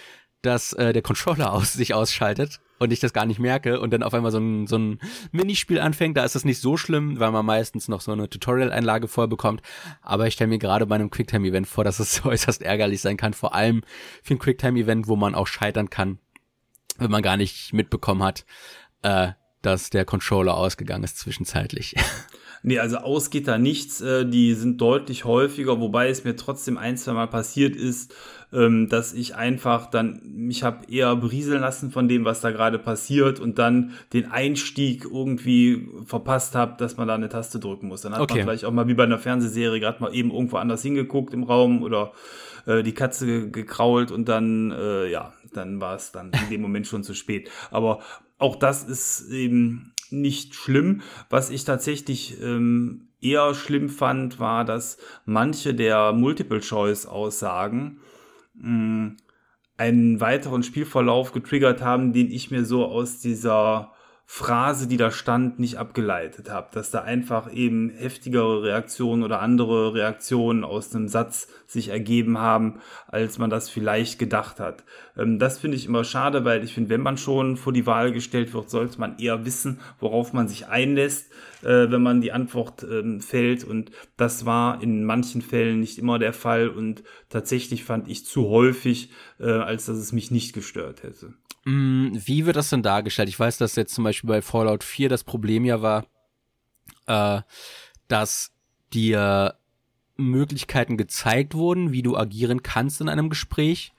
[0.42, 4.04] dass äh, der Controller aus sich ausschaltet und ich das gar nicht merke und dann
[4.04, 5.00] auf einmal so ein, so ein
[5.32, 9.08] Minispiel anfängt, da ist das nicht so schlimm, weil man meistens noch so eine Tutorial-Einlage
[9.08, 9.62] vorbekommt.
[10.02, 13.34] Aber ich stelle mir gerade bei einem Quicktime-Event vor, dass es äußerst ärgerlich sein kann,
[13.34, 13.84] vor allem
[14.24, 16.20] für ein Quicktime-Event, wo man auch scheitern kann,
[16.98, 18.46] wenn man gar nicht mitbekommen hat,
[19.02, 19.30] äh,
[19.62, 21.96] dass der Controller ausgegangen ist zwischenzeitlich.
[22.64, 24.02] Nee, also aus geht da nichts.
[24.02, 28.14] Äh, die sind deutlich häufiger, wobei es mir trotzdem ein, zwei Mal passiert ist,
[28.54, 32.80] ähm, dass ich einfach dann mich habe eher berieseln lassen von dem, was da gerade
[32.80, 38.02] passiert und dann den Einstieg irgendwie verpasst habe, dass man da eine Taste drücken muss.
[38.02, 38.36] Dann hat okay.
[38.36, 41.44] man vielleicht auch mal wie bei einer Fernsehserie gerade mal eben irgendwo anders hingeguckt im
[41.44, 42.14] Raum oder
[42.66, 46.88] äh, die Katze gekrault und dann, äh, ja, dann war es dann in dem Moment
[46.88, 47.50] schon zu spät.
[47.72, 48.00] Aber
[48.38, 51.02] auch das ist eben nicht schlimm.
[51.30, 58.00] Was ich tatsächlich ähm, eher schlimm fand, war, dass manche der Multiple-Choice-Aussagen
[58.56, 59.08] mm,
[59.78, 63.94] einen weiteren Spielverlauf getriggert haben, den ich mir so aus dieser
[64.30, 69.94] Phrase, die da stand, nicht abgeleitet habe, dass da einfach eben heftigere Reaktionen oder andere
[69.94, 74.84] Reaktionen aus einem Satz sich ergeben haben, als man das vielleicht gedacht hat.
[75.18, 78.12] Ähm, das finde ich immer schade, weil ich finde, wenn man schon vor die Wahl
[78.12, 81.32] gestellt wird, sollte man eher wissen, worauf man sich einlässt,
[81.64, 83.64] äh, wenn man die Antwort ähm, fällt.
[83.64, 88.50] Und das war in manchen Fällen nicht immer der Fall und tatsächlich fand ich zu
[88.50, 89.10] häufig,
[89.40, 91.34] äh, als dass es mich nicht gestört hätte.
[91.68, 93.28] Mm, wie wird das denn dargestellt?
[93.28, 96.06] Ich weiß, dass jetzt zum Beispiel bei Fallout 4 das Problem ja war,
[97.08, 97.42] äh,
[98.08, 98.54] dass
[98.94, 99.56] dir
[100.16, 103.92] Möglichkeiten gezeigt wurden, wie du agieren kannst in einem Gespräch,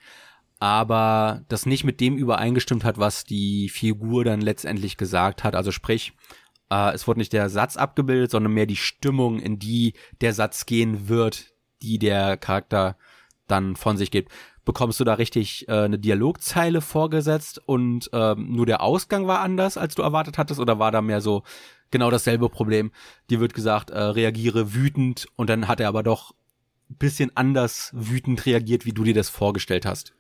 [0.59, 5.55] aber das nicht mit dem übereingestimmt hat, was die Figur dann letztendlich gesagt hat.
[5.55, 6.15] Also sprich,
[6.71, 10.65] äh, es wurde nicht der Satz abgebildet, sondern mehr die Stimmung, in die der Satz
[10.65, 11.53] gehen wird,
[11.83, 12.97] die der Charakter
[13.47, 14.33] dann von sich gibt
[14.69, 19.79] bekommst du da richtig äh, eine Dialogzeile vorgesetzt und ähm, nur der Ausgang war anders,
[19.79, 21.43] als du erwartet hattest, oder war da mehr so
[21.91, 22.93] genau dasselbe Problem?
[23.31, 26.35] Dir wird gesagt, äh, reagiere wütend und dann hat er aber doch
[26.91, 30.13] bisschen anders wütend reagiert, wie du dir das vorgestellt hast.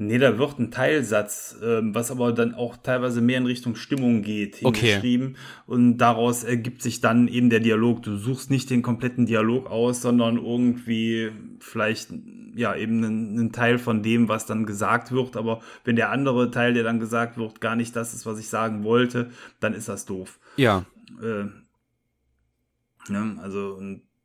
[0.00, 4.22] Nee, da wird ein Teilsatz, ähm, was aber dann auch teilweise mehr in Richtung Stimmung
[4.22, 5.30] geht, hingeschrieben.
[5.30, 5.38] Okay.
[5.66, 8.04] Und daraus ergibt sich dann eben der Dialog.
[8.04, 12.10] Du suchst nicht den kompletten Dialog aus, sondern irgendwie vielleicht
[12.54, 15.36] ja eben einen, einen Teil von dem, was dann gesagt wird.
[15.36, 18.48] Aber wenn der andere Teil, der dann gesagt wird, gar nicht das ist, was ich
[18.48, 20.38] sagen wollte, dann ist das doof.
[20.56, 20.84] Ja.
[21.20, 21.46] Äh,
[23.10, 23.80] ne, also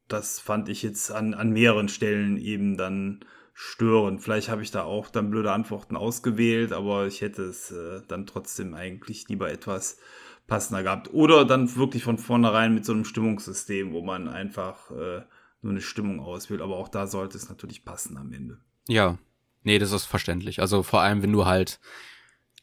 [0.07, 4.19] das fand ich jetzt an, an mehreren Stellen eben dann stören.
[4.19, 8.25] Vielleicht habe ich da auch dann blöde Antworten ausgewählt, aber ich hätte es äh, dann
[8.25, 9.97] trotzdem eigentlich lieber etwas
[10.47, 11.13] passender gehabt.
[11.13, 15.21] Oder dann wirklich von vornherein mit so einem Stimmungssystem, wo man einfach äh,
[15.61, 16.61] nur eine Stimmung auswählt.
[16.61, 18.57] Aber auch da sollte es natürlich passen am Ende.
[18.87, 19.17] Ja,
[19.61, 20.59] nee, das ist verständlich.
[20.59, 21.79] Also vor allem, wenn du halt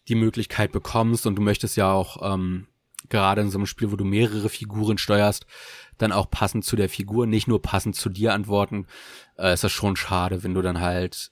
[0.09, 2.67] die Möglichkeit bekommst und du möchtest ja auch ähm,
[3.09, 5.47] gerade in so einem Spiel, wo du mehrere Figuren steuerst,
[6.03, 8.87] dann auch passend zu der Figur, nicht nur passend zu dir antworten,
[9.39, 11.31] äh, ist das schon schade, wenn du dann halt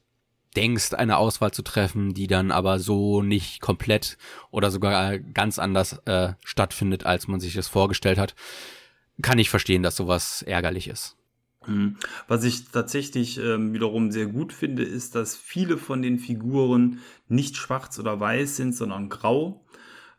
[0.56, 4.18] denkst, eine Auswahl zu treffen, die dann aber so nicht komplett
[4.50, 8.34] oder sogar ganz anders äh, stattfindet, als man sich das vorgestellt hat.
[9.22, 11.16] Kann ich verstehen, dass sowas ärgerlich ist.
[11.66, 11.96] Mhm.
[12.26, 17.56] Was ich tatsächlich ähm, wiederum sehr gut finde, ist, dass viele von den Figuren nicht
[17.56, 19.64] schwarz oder weiß sind, sondern grau.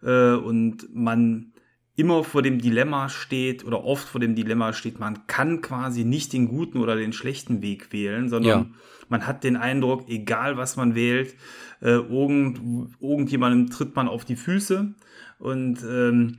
[0.03, 1.53] Äh, und man
[1.99, 6.31] immer vor dem Dilemma steht oder oft vor dem Dilemma steht, man kann quasi nicht
[6.31, 8.65] den guten oder den schlechten Weg wählen, sondern ja.
[9.09, 11.35] man hat den Eindruck, egal was man wählt,
[11.81, 14.93] äh, irgend, irgendjemandem tritt man auf die Füße
[15.39, 16.38] und ähm,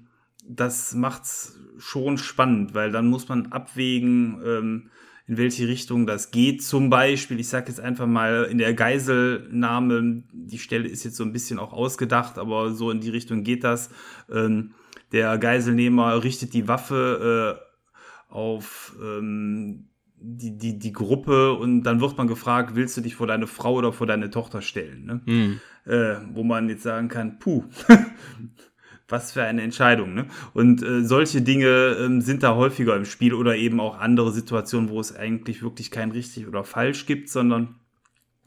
[0.49, 4.91] das macht's schon spannend, weil dann muss man abwägen, ähm,
[5.27, 6.63] in welche Richtung das geht.
[6.63, 11.23] Zum Beispiel, ich sage jetzt einfach mal in der Geiselnahme, die Stelle ist jetzt so
[11.23, 13.91] ein bisschen auch ausgedacht, aber so in die Richtung geht das.
[14.29, 14.73] Ähm,
[15.13, 19.89] der Geiselnehmer richtet die Waffe äh, auf ähm,
[20.21, 23.75] die, die, die Gruppe und dann wird man gefragt, willst du dich vor deine Frau
[23.75, 25.05] oder vor deine Tochter stellen?
[25.07, 25.21] Ne?
[25.25, 25.61] Mhm.
[25.87, 27.65] Äh, wo man jetzt sagen kann, puh,
[29.09, 30.15] was für eine Entscheidung.
[30.15, 30.27] Ne?
[30.53, 34.91] Und äh, solche Dinge ähm, sind da häufiger im Spiel oder eben auch andere Situationen,
[34.91, 37.77] wo es eigentlich wirklich kein richtig oder falsch gibt, sondern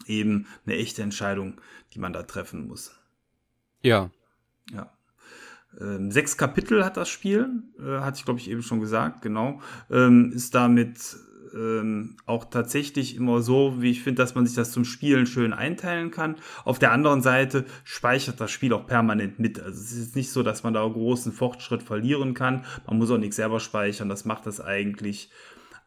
[0.05, 1.59] eben eine echte Entscheidung,
[1.93, 2.95] die man da treffen muss.
[3.81, 4.11] Ja.
[4.71, 4.91] Ja.
[5.79, 9.59] Ähm, sechs Kapitel hat das Spiel, äh, hatte ich glaube ich eben schon gesagt, genau.
[9.89, 11.17] Ähm, ist damit
[11.53, 15.53] ähm, auch tatsächlich immer so, wie ich finde, dass man sich das zum Spielen schön
[15.53, 16.35] einteilen kann.
[16.65, 19.59] Auf der anderen Seite speichert das Spiel auch permanent mit.
[19.59, 22.65] Also es ist nicht so, dass man da großen Fortschritt verlieren kann.
[22.87, 24.09] Man muss auch nichts selber speichern.
[24.09, 25.31] Das macht das eigentlich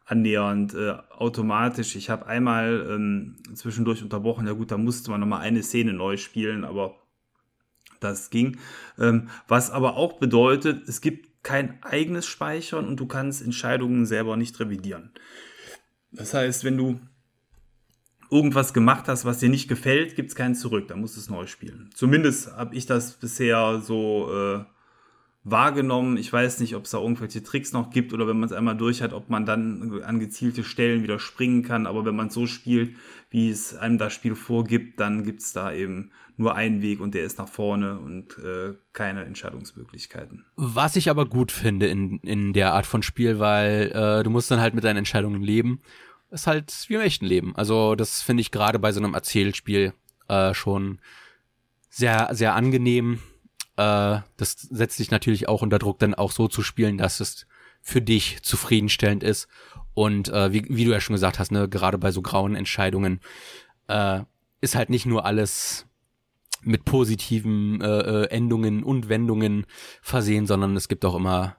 [0.05, 1.95] annähernd äh, automatisch.
[1.95, 4.47] Ich habe einmal ähm, zwischendurch unterbrochen.
[4.47, 6.95] Ja gut, da musste man nochmal eine Szene neu spielen, aber
[7.99, 8.57] das ging.
[8.99, 14.35] Ähm, was aber auch bedeutet, es gibt kein eigenes Speichern und du kannst Entscheidungen selber
[14.37, 15.11] nicht revidieren.
[16.11, 16.99] Das heißt, wenn du
[18.29, 21.29] irgendwas gemacht hast, was dir nicht gefällt, gibt es keinen zurück, dann musst du es
[21.29, 21.89] neu spielen.
[21.93, 24.65] Zumindest habe ich das bisher so äh,
[25.49, 26.17] wahrgenommen.
[26.17, 28.75] Ich weiß nicht, ob es da irgendwelche Tricks noch gibt oder wenn man es einmal
[28.75, 31.87] durch hat, ob man dann an gezielte Stellen wieder springen kann.
[31.87, 32.95] Aber wenn man so spielt,
[33.29, 37.15] wie es einem das Spiel vorgibt, dann gibt es da eben nur einen Weg und
[37.15, 40.45] der ist nach vorne und äh, keine Entscheidungsmöglichkeiten.
[40.55, 44.51] Was ich aber gut finde in, in der Art von Spiel, weil äh, du musst
[44.51, 45.81] dann halt mit deinen Entscheidungen leben.
[46.29, 47.55] Ist halt wie im echten Leben.
[47.55, 49.93] Also das finde ich gerade bei so einem Erzählspiel
[50.27, 50.99] äh, schon
[51.89, 53.19] sehr, sehr angenehm
[53.77, 57.47] äh, das setzt dich natürlich auch unter Druck, dann auch so zu spielen, dass es
[57.81, 59.47] für dich zufriedenstellend ist.
[59.93, 63.21] Und äh, wie, wie du ja schon gesagt hast, ne, gerade bei so grauen Entscheidungen
[63.87, 64.21] äh,
[64.61, 65.87] ist halt nicht nur alles
[66.61, 69.65] mit positiven äh, äh, Endungen und Wendungen
[70.01, 71.55] versehen, sondern es gibt auch immer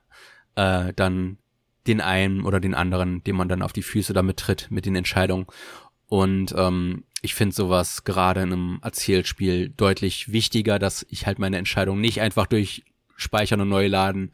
[0.57, 1.39] äh, dann
[1.87, 4.97] den einen oder den anderen, dem man dann auf die Füße damit tritt mit den
[4.97, 5.47] Entscheidungen.
[6.09, 11.59] Und ähm, ich finde sowas gerade in einem Erzählspiel deutlich wichtiger, dass ich halt meine
[11.59, 12.85] Entscheidung nicht einfach durch
[13.17, 14.33] Speichern und Neuladen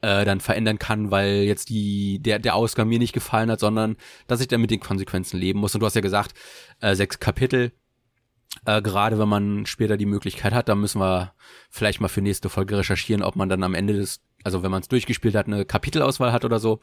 [0.00, 3.96] äh, dann verändern kann, weil jetzt die der der Ausgang mir nicht gefallen hat, sondern
[4.26, 5.74] dass ich dann mit den Konsequenzen leben muss.
[5.74, 6.34] Und du hast ja gesagt,
[6.80, 7.72] äh, sechs Kapitel.
[8.66, 11.34] Äh, gerade wenn man später die Möglichkeit hat, da müssen wir
[11.70, 14.82] vielleicht mal für nächste Folge recherchieren, ob man dann am Ende des, also wenn man
[14.82, 16.80] es durchgespielt hat, eine Kapitelauswahl hat oder so,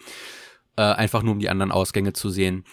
[0.75, 2.65] äh, einfach nur um die anderen Ausgänge zu sehen.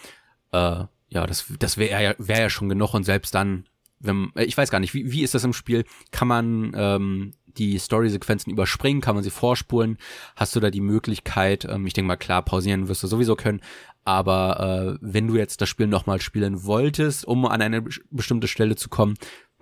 [0.51, 3.65] Äh, ja, das, das wäre ja, wär ja schon genug und selbst dann,
[3.99, 5.85] wenn, äh, ich weiß gar nicht, wie, wie ist das im Spiel?
[6.11, 9.01] Kann man ähm, die Story-Sequenzen überspringen?
[9.01, 9.97] Kann man sie vorspulen?
[10.35, 13.61] Hast du da die Möglichkeit, ähm, ich denke mal, klar, pausieren wirst du sowieso können,
[14.05, 18.75] aber äh, wenn du jetzt das Spiel nochmal spielen wolltest, um an eine bestimmte Stelle
[18.75, 19.15] zu kommen,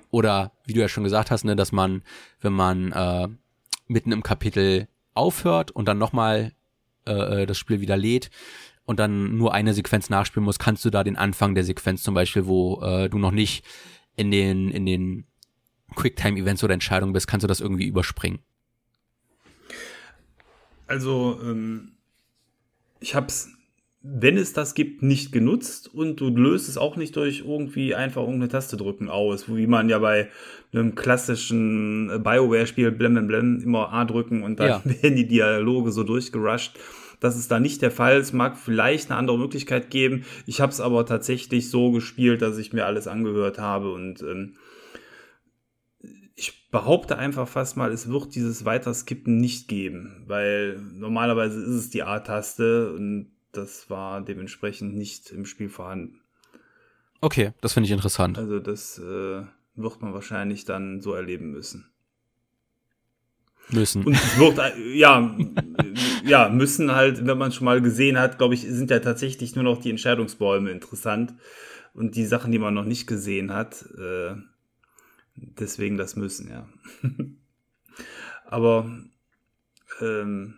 [0.10, 2.02] oder wie du ja schon gesagt hast, ne, dass man,
[2.40, 3.28] wenn man äh,
[3.88, 6.54] mitten im Kapitel aufhört und dann nochmal
[7.06, 8.30] äh, äh, das Spiel wieder lädt,
[8.88, 12.16] und dann nur eine Sequenz nachspielen musst, kannst du da den Anfang der Sequenz zum
[12.16, 13.66] Beispiel, wo äh, du noch nicht
[14.16, 15.26] in den, in den
[15.96, 18.40] Quicktime-Events oder Entscheidungen bist, kannst du das irgendwie überspringen?
[20.88, 21.98] Also, ähm,
[23.02, 23.50] ich hab's,
[24.02, 28.22] wenn es das gibt, nicht genutzt und du löst es auch nicht durch irgendwie einfach
[28.22, 30.30] irgendeine Taste drücken aus, wie man ja bei
[30.72, 34.82] einem klassischen Bioware-Spiel blem blem blem immer A drücken und dann ja.
[34.86, 36.80] werden die Dialoge so durchgerusht.
[37.20, 38.18] Das ist da nicht der Fall.
[38.18, 40.26] Es mag vielleicht eine andere Möglichkeit geben.
[40.46, 44.56] Ich habe es aber tatsächlich so gespielt, dass ich mir alles angehört habe und ähm,
[46.36, 51.90] ich behaupte einfach fast mal, es wird dieses Weiterskippen nicht geben, weil normalerweise ist es
[51.90, 56.22] die A-Taste und das war dementsprechend nicht im Spiel vorhanden.
[57.22, 58.38] Okay, das finde ich interessant.
[58.38, 59.42] Also das äh,
[59.76, 61.90] wird man wahrscheinlich dann so erleben müssen.
[63.70, 64.04] Müssen.
[64.04, 65.36] Und es wird, äh, ja,
[66.26, 69.64] ja, müssen halt, wenn man schon mal gesehen hat, glaube ich, sind ja tatsächlich nur
[69.64, 71.34] noch die Entscheidungsbäume interessant
[71.94, 73.86] und die Sachen, die man noch nicht gesehen hat.
[73.98, 74.36] Äh,
[75.36, 76.68] deswegen das müssen, ja.
[78.46, 78.90] Aber
[80.00, 80.56] ähm,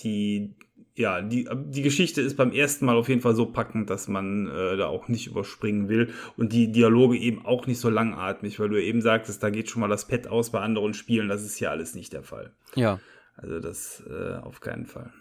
[0.00, 0.54] die,
[0.96, 4.48] ja, die, die Geschichte ist beim ersten Mal auf jeden Fall so packend, dass man
[4.48, 6.12] äh, da auch nicht überspringen will.
[6.36, 9.80] Und die Dialoge eben auch nicht so langatmig, weil du eben sagtest, da geht schon
[9.80, 11.28] mal das Pad aus bei anderen Spielen.
[11.28, 12.52] Das ist hier alles nicht der Fall.
[12.74, 12.98] Ja.
[13.36, 15.12] Also das äh, auf keinen Fall.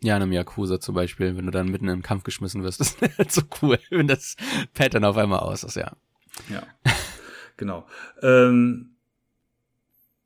[0.00, 2.94] Ja, in einem Yakuza zum Beispiel, wenn du dann mitten im Kampf geschmissen wirst, das
[2.94, 4.36] ist halt so cool, wenn das
[4.74, 5.92] Pad dann auf einmal aus ist, ja.
[6.48, 6.62] Ja,
[7.56, 7.86] genau.
[8.22, 8.89] Ähm,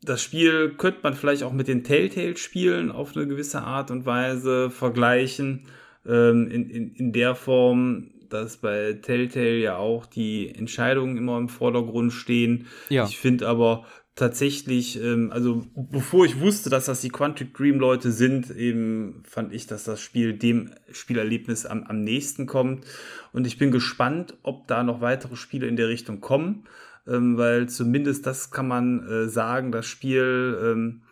[0.05, 4.71] das Spiel könnte man vielleicht auch mit den Telltale-Spielen auf eine gewisse Art und Weise
[4.71, 5.67] vergleichen.
[6.07, 11.49] Ähm, in, in, in der Form, dass bei Telltale ja auch die Entscheidungen immer im
[11.49, 12.67] Vordergrund stehen.
[12.89, 13.07] Ja.
[13.07, 18.13] Ich finde aber tatsächlich, ähm, also bevor ich wusste, dass das die Quantic Dream Leute
[18.13, 22.85] sind, eben fand ich, dass das Spiel dem Spielerlebnis am, am nächsten kommt.
[23.33, 26.65] Und ich bin gespannt, ob da noch weitere Spiele in der Richtung kommen
[27.07, 31.03] ähm, weil zumindest das kann man äh, sagen, das Spiel ähm,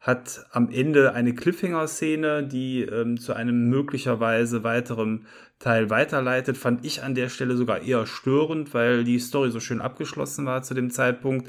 [0.00, 5.26] hat am Ende eine Cliffhanger-Szene, die ähm, zu einem möglicherweise weiteren
[5.58, 9.82] Teil weiterleitet, fand ich an der Stelle sogar eher störend, weil die Story so schön
[9.82, 11.46] abgeschlossen war zu dem Zeitpunkt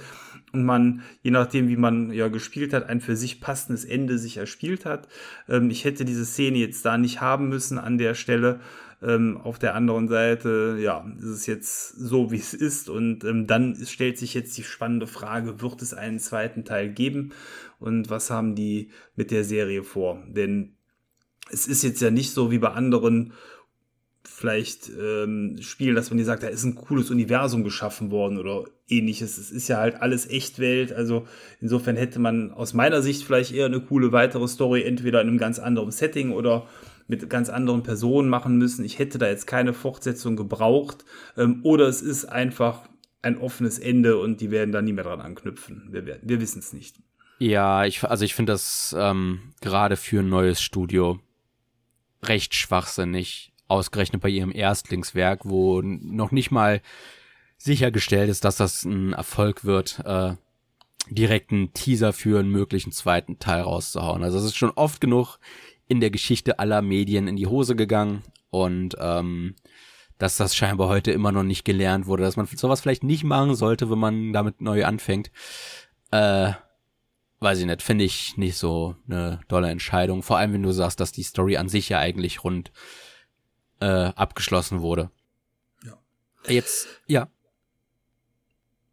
[0.52, 4.36] und man, je nachdem, wie man ja gespielt hat, ein für sich passendes Ende sich
[4.36, 5.08] erspielt hat.
[5.48, 8.60] Ähm, ich hätte diese Szene jetzt da nicht haben müssen an der Stelle.
[9.04, 12.90] Ähm, auf der anderen Seite, ja, ist es jetzt so, wie es ist.
[12.90, 17.32] Und ähm, dann stellt sich jetzt die spannende Frage, wird es einen zweiten Teil geben?
[17.80, 20.24] Und was haben die mit der Serie vor?
[20.28, 20.76] Denn
[21.50, 23.34] es ist jetzt ja nicht so wie bei anderen
[24.24, 28.66] vielleicht ähm, Spielen, dass man dir sagt, da ist ein cooles Universum geschaffen worden oder
[28.88, 29.38] ähnliches.
[29.38, 30.94] Es ist ja halt alles Echtwelt.
[30.94, 31.26] Also
[31.60, 35.38] insofern hätte man aus meiner Sicht vielleicht eher eine coole weitere Story entweder in einem
[35.38, 36.68] ganz anderen Setting oder
[37.12, 38.86] mit ganz anderen Personen machen müssen.
[38.86, 41.04] Ich hätte da jetzt keine Fortsetzung gebraucht.
[41.38, 42.88] Ähm, oder es ist einfach
[43.22, 45.90] ein offenes Ende und die werden da nie mehr dran anknüpfen.
[45.92, 46.96] Wir, wir wissen es nicht.
[47.38, 51.20] Ja, ich, also ich finde das ähm, gerade für ein neues Studio
[52.24, 53.52] recht schwachsinnig.
[53.68, 56.82] Ausgerechnet bei ihrem Erstlingswerk, wo noch nicht mal
[57.58, 60.36] sichergestellt ist, dass das ein Erfolg wird, äh,
[61.10, 64.24] direkt einen Teaser für einen möglichen zweiten Teil rauszuhauen.
[64.24, 65.40] Also es ist schon oft genug
[65.92, 69.58] in der Geschichte aller Medien in die Hose gegangen und ähm,
[70.18, 73.56] dass das scheinbar heute immer noch nicht gelernt wurde, dass man sowas vielleicht nicht machen
[73.56, 75.32] sollte, wenn man damit neu anfängt.
[76.12, 76.54] Äh,
[77.42, 80.24] weiß ich nicht, finde ich nicht so eine tolle Entscheidung.
[80.24, 82.72] Vor allem, wenn du sagst, dass die Story an sich ja eigentlich rund
[83.82, 85.12] äh, abgeschlossen wurde.
[85.84, 85.98] Ja.
[86.48, 87.28] Jetzt, ja.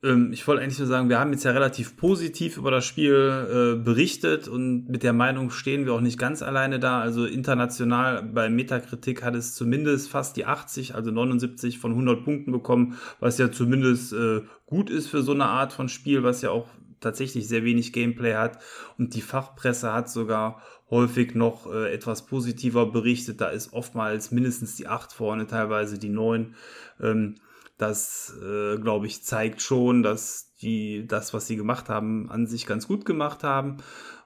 [0.03, 3.77] Ähm, ich wollte eigentlich nur sagen, wir haben jetzt ja relativ positiv über das Spiel
[3.77, 7.01] äh, berichtet und mit der Meinung stehen wir auch nicht ganz alleine da.
[7.01, 12.53] Also international bei Metakritik hat es zumindest fast die 80, also 79 von 100 Punkten
[12.53, 16.51] bekommen, was ja zumindest äh, gut ist für so eine Art von Spiel, was ja
[16.51, 16.69] auch
[17.01, 18.59] tatsächlich sehr wenig Gameplay hat.
[18.99, 23.41] Und die Fachpresse hat sogar häufig noch äh, etwas positiver berichtet.
[23.41, 26.55] Da ist oftmals mindestens die 8 vorne, teilweise die 9.
[27.01, 27.35] Ähm,
[27.79, 32.67] das, äh, glaube ich, zeigt schon, dass die das, was sie gemacht haben, an sich
[32.67, 33.79] ganz gut gemacht haben.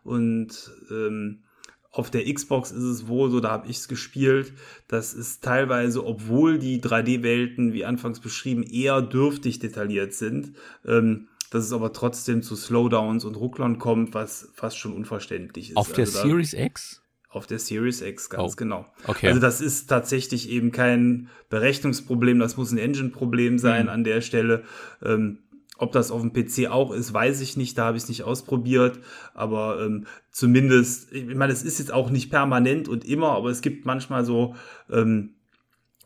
[0.02, 1.42] Und ähm,
[1.90, 4.54] auf der Xbox ist es wohl so, da habe ich es gespielt,
[4.88, 10.54] dass es teilweise, obwohl die 3D-Welten, wie anfangs beschrieben, eher dürftig detailliert sind,
[10.86, 15.76] ähm, dass es aber trotzdem zu Slowdowns und Rucklern kommt, was fast schon unverständlich ist.
[15.76, 17.01] Auf der also Series X?
[17.32, 18.56] Auf der Series X, ganz oh.
[18.56, 18.86] genau.
[19.06, 19.28] Okay.
[19.28, 23.88] Also das ist tatsächlich eben kein Berechnungsproblem, das muss ein Engine-Problem sein mhm.
[23.88, 24.64] an der Stelle.
[25.02, 25.38] Ähm,
[25.78, 28.22] ob das auf dem PC auch ist, weiß ich nicht, da habe ich es nicht
[28.22, 29.00] ausprobiert,
[29.34, 33.62] aber ähm, zumindest, ich meine, es ist jetzt auch nicht permanent und immer, aber es
[33.62, 34.54] gibt manchmal so
[34.90, 35.34] ähm,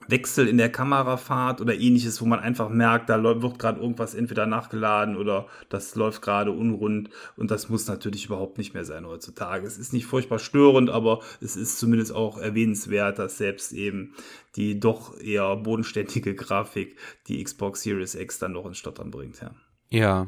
[0.08, 4.46] Wechsel in der Kamerafahrt oder ähnliches, wo man einfach merkt, da wird gerade irgendwas entweder
[4.46, 9.66] nachgeladen oder das läuft gerade unrund und das muss natürlich überhaupt nicht mehr sein heutzutage.
[9.66, 14.14] Es ist nicht furchtbar störend, aber es ist zumindest auch erwähnenswert, dass selbst eben
[14.56, 16.96] die doch eher bodenständige Grafik
[17.28, 19.40] die Xbox Series X dann noch ins Stottern bringt.
[19.40, 19.54] Ja,
[19.90, 20.26] ja.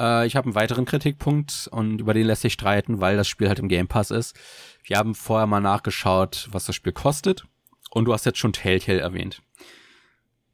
[0.00, 3.48] Äh, ich habe einen weiteren Kritikpunkt und über den lässt sich streiten, weil das Spiel
[3.48, 4.38] halt im Game Pass ist.
[4.84, 7.44] Wir haben vorher mal nachgeschaut, was das Spiel kostet
[7.92, 9.42] und du hast jetzt schon Telltale erwähnt.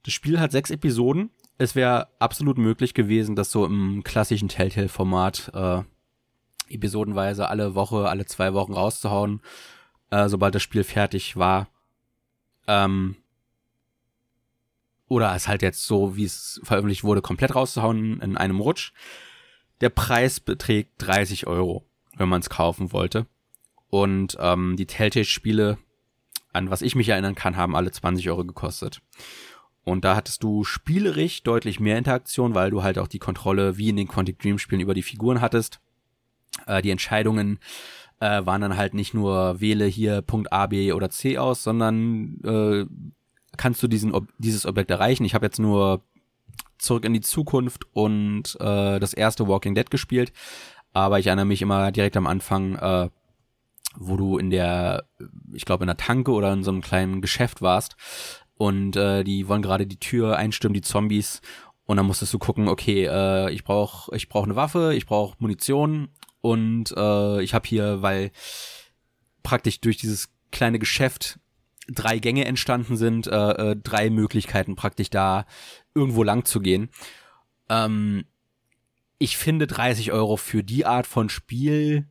[0.05, 5.51] Das Spiel hat sechs Episoden es wäre absolut möglich gewesen, das so im klassischen Telltale-Format
[5.55, 5.83] äh,
[6.73, 9.43] episodenweise alle Woche, alle zwei Wochen rauszuhauen,
[10.11, 11.69] äh, sobald das Spiel fertig war.
[12.69, 13.17] Ähm,
[15.09, 18.93] oder es halt jetzt so, wie es veröffentlicht wurde, komplett rauszuhauen in einem Rutsch.
[19.81, 21.85] Der Preis beträgt 30 Euro,
[22.17, 23.27] wenn man es kaufen wollte.
[23.89, 25.79] Und ähm, die Telltale-Spiele,
[26.53, 29.01] an was ich mich erinnern kann, haben alle 20 Euro gekostet.
[29.85, 33.89] Und da hattest du spielerisch deutlich mehr Interaktion, weil du halt auch die Kontrolle wie
[33.89, 35.81] in den Quantic Dream Spielen über die Figuren hattest.
[36.67, 37.59] Äh, die Entscheidungen
[38.21, 42.41] äh, waren dann halt nicht nur wähle hier Punkt A, B oder C aus, sondern
[42.45, 42.87] äh,
[43.57, 45.25] kannst du diesen Ob dieses Objekt erreichen.
[45.25, 46.03] Ich habe jetzt nur
[46.79, 50.33] zurück in die Zukunft und äh, das erste Walking Dead gespielt,
[50.93, 53.09] aber ich erinnere mich immer direkt am Anfang, äh,
[53.97, 55.05] wo du in der,
[55.53, 57.97] ich glaube in der Tanke oder in so einem kleinen Geschäft warst.
[58.57, 61.41] Und äh, die wollen gerade die Tür einstürmen, die Zombies.
[61.85, 65.37] Und dann musstest du gucken, okay, äh, ich brauche ich brauch eine Waffe, ich brauche
[65.39, 66.09] Munition.
[66.41, 68.31] Und äh, ich habe hier, weil
[69.43, 71.39] praktisch durch dieses kleine Geschäft
[71.89, 75.47] drei Gänge entstanden sind, äh, äh, drei Möglichkeiten praktisch da
[75.95, 76.91] irgendwo lang zu gehen.
[77.69, 78.25] Ähm,
[79.19, 82.07] ich finde 30 Euro für die Art von Spiel,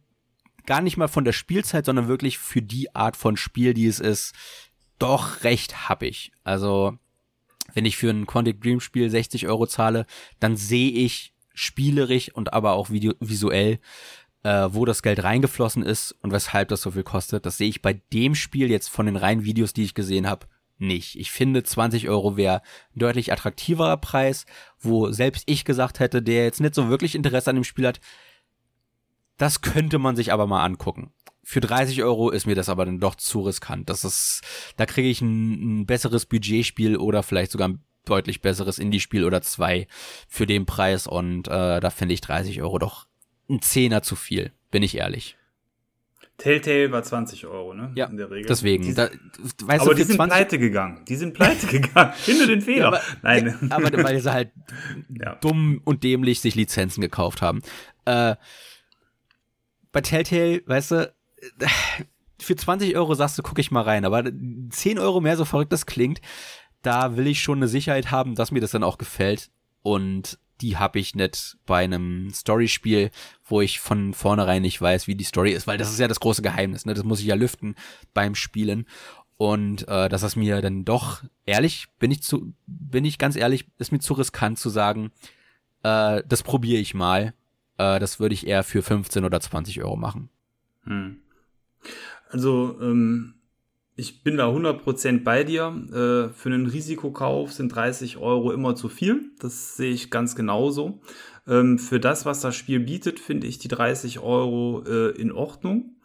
[0.68, 4.00] gar nicht mal von der Spielzeit, sondern wirklich für die Art von Spiel, die es
[4.00, 4.36] ist,
[5.00, 6.32] doch recht happig.
[6.44, 6.98] Also,
[7.74, 10.06] wenn ich für ein Quantic Dream Spiel 60 Euro zahle,
[10.40, 13.80] dann sehe ich spielerisch und aber auch video visuell,
[14.44, 17.46] äh, wo das Geld reingeflossen ist und weshalb das so viel kostet.
[17.46, 20.46] Das sehe ich bei dem Spiel jetzt von den reinen Videos, die ich gesehen habe,
[20.80, 21.16] nicht.
[21.16, 22.62] Ich finde 20 Euro wäre
[22.96, 24.46] ein deutlich attraktiverer Preis,
[24.80, 28.00] wo selbst ich gesagt hätte, der jetzt nicht so wirklich Interesse an dem Spiel hat.
[29.38, 31.12] Das könnte man sich aber mal angucken.
[31.44, 33.90] Für 30 Euro ist mir das aber dann doch zu riskant.
[33.90, 34.42] Das ist,
[34.76, 39.42] da kriege ich ein, ein besseres Budgetspiel oder vielleicht sogar ein deutlich besseres Indie-Spiel oder
[39.42, 39.88] zwei
[40.28, 43.08] für den Preis und äh, da finde ich 30 Euro doch
[43.50, 45.38] ein Zehner zu viel, bin ich ehrlich.
[46.38, 47.92] Telltale war 20 Euro, ne?
[47.96, 48.46] Ja, in der Regel.
[48.48, 48.84] Deswegen.
[48.84, 49.10] Die, da,
[49.64, 50.36] weißt aber du, die sind 20...
[50.36, 51.04] pleite gegangen.
[51.08, 52.14] Die sind pleite gegangen.
[52.14, 52.80] Finde den Fehler.
[52.80, 53.58] Ja, aber, Nein.
[53.60, 54.52] Ja, aber weil sie halt
[55.10, 55.36] ja.
[55.36, 57.62] dumm und dämlich sich Lizenzen gekauft haben.
[58.06, 58.36] Äh,
[59.98, 61.14] bei Telltale, weißt du,
[62.38, 64.24] für 20 Euro sagst du, guck ich mal rein, aber
[64.70, 66.22] 10 Euro mehr, so verrückt das klingt,
[66.84, 69.50] da will ich schon eine Sicherheit haben, dass mir das dann auch gefällt.
[69.82, 73.10] Und die habe ich nicht bei einem Storyspiel,
[73.44, 76.20] wo ich von vornherein nicht weiß, wie die Story ist, weil das ist ja das
[76.20, 76.94] große Geheimnis, ne?
[76.94, 77.74] Das muss ich ja lüften
[78.14, 78.86] beim Spielen.
[79.38, 83.66] Und äh, dass es mir dann doch, ehrlich, bin ich zu, bin ich ganz ehrlich,
[83.80, 85.10] ist mir zu riskant zu sagen,
[85.82, 87.34] äh, das probiere ich mal.
[87.78, 90.30] Äh, das würde ich eher für 15 oder 20 Euro machen.
[90.84, 91.18] Hm.
[92.30, 93.36] Also, ähm,
[93.96, 95.74] ich bin da 100% bei dir.
[95.90, 99.32] Äh, für einen Risikokauf sind 30 Euro immer zu viel.
[99.40, 101.02] Das sehe ich ganz genauso.
[101.48, 105.97] Ähm, für das, was das Spiel bietet, finde ich die 30 Euro äh, in Ordnung.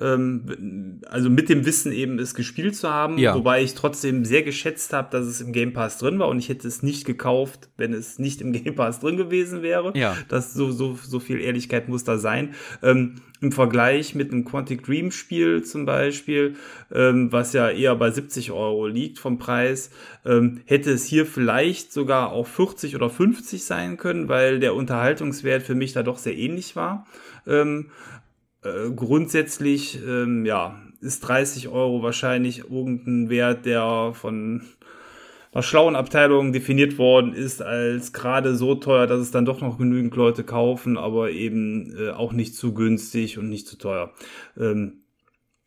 [0.00, 3.34] Ähm, also mit dem Wissen eben es gespielt zu haben, ja.
[3.34, 6.48] wobei ich trotzdem sehr geschätzt habe, dass es im Game Pass drin war und ich
[6.48, 9.92] hätte es nicht gekauft, wenn es nicht im Game Pass drin gewesen wäre.
[9.96, 10.16] Ja.
[10.28, 12.54] Das so so so viel Ehrlichkeit muss da sein.
[12.82, 16.56] Ähm, Im Vergleich mit einem Quantic Dream Spiel zum Beispiel,
[16.92, 19.90] ähm, was ja eher bei 70 Euro liegt vom Preis,
[20.24, 25.62] ähm, hätte es hier vielleicht sogar auch 40 oder 50 sein können, weil der Unterhaltungswert
[25.62, 27.06] für mich da doch sehr ähnlich war.
[28.62, 34.62] Äh, grundsätzlich, ähm, ja, ist 30 Euro wahrscheinlich irgendein Wert, der von
[35.52, 39.78] einer schlauen Abteilung definiert worden ist als gerade so teuer, dass es dann doch noch
[39.78, 44.12] genügend Leute kaufen, aber eben äh, auch nicht zu günstig und nicht zu teuer.
[44.58, 45.02] Ähm,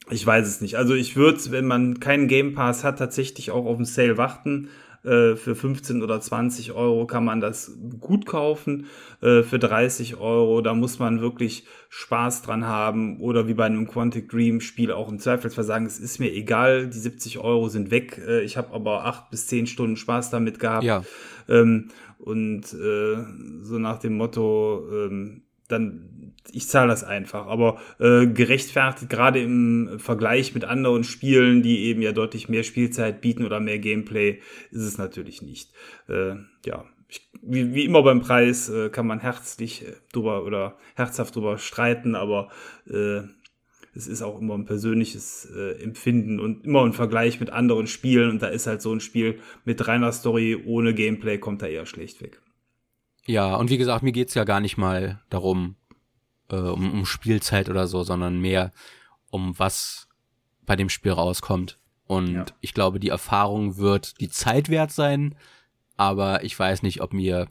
[0.09, 0.75] ich weiß es nicht.
[0.75, 4.69] Also ich würde, wenn man keinen Game Pass hat, tatsächlich auch auf den Sale warten.
[5.03, 8.85] Äh, für 15 oder 20 Euro kann man das gut kaufen.
[9.21, 13.19] Äh, für 30 Euro, da muss man wirklich Spaß dran haben.
[13.19, 16.87] Oder wie bei einem Quantic Dream Spiel auch im Zweifelsfall sagen, es ist mir egal,
[16.87, 18.21] die 70 Euro sind weg.
[18.27, 20.83] Äh, ich habe aber acht bis zehn Stunden Spaß damit gehabt.
[20.83, 21.03] Ja.
[21.49, 21.89] Ähm,
[22.19, 23.17] und äh,
[23.63, 26.20] so nach dem Motto, ähm, dann
[26.51, 27.47] ich zahle das einfach.
[27.47, 33.21] Aber äh, gerechtfertigt, gerade im Vergleich mit anderen Spielen, die eben ja deutlich mehr Spielzeit
[33.21, 34.39] bieten oder mehr Gameplay,
[34.71, 35.71] ist es natürlich nicht.
[36.07, 36.35] Äh,
[36.65, 41.35] ja, ich, wie, wie immer beim Preis äh, kann man herzlich äh, drüber oder herzhaft
[41.35, 42.49] drüber streiten, aber
[42.89, 43.21] äh,
[43.93, 48.29] es ist auch immer ein persönliches äh, Empfinden und immer ein Vergleich mit anderen Spielen
[48.29, 51.85] und da ist halt so ein Spiel mit reiner Story ohne Gameplay kommt da eher
[51.85, 52.41] schlecht weg.
[53.25, 55.75] Ja, und wie gesagt, mir geht's ja gar nicht mal darum,
[56.51, 58.71] äh, um, um Spielzeit oder so, sondern mehr
[59.29, 60.07] um was
[60.65, 61.79] bei dem Spiel rauskommt.
[62.05, 62.45] Und ja.
[62.59, 65.35] ich glaube, die Erfahrung wird die Zeit wert sein,
[65.95, 67.47] aber ich weiß nicht, ob mir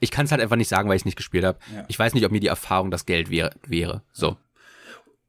[0.00, 1.58] ich kann es halt einfach nicht sagen, weil ich es nicht gespielt habe.
[1.74, 1.84] Ja.
[1.88, 3.52] Ich weiß nicht, ob mir die Erfahrung das Geld wäre.
[3.66, 4.02] wäre.
[4.12, 4.36] So.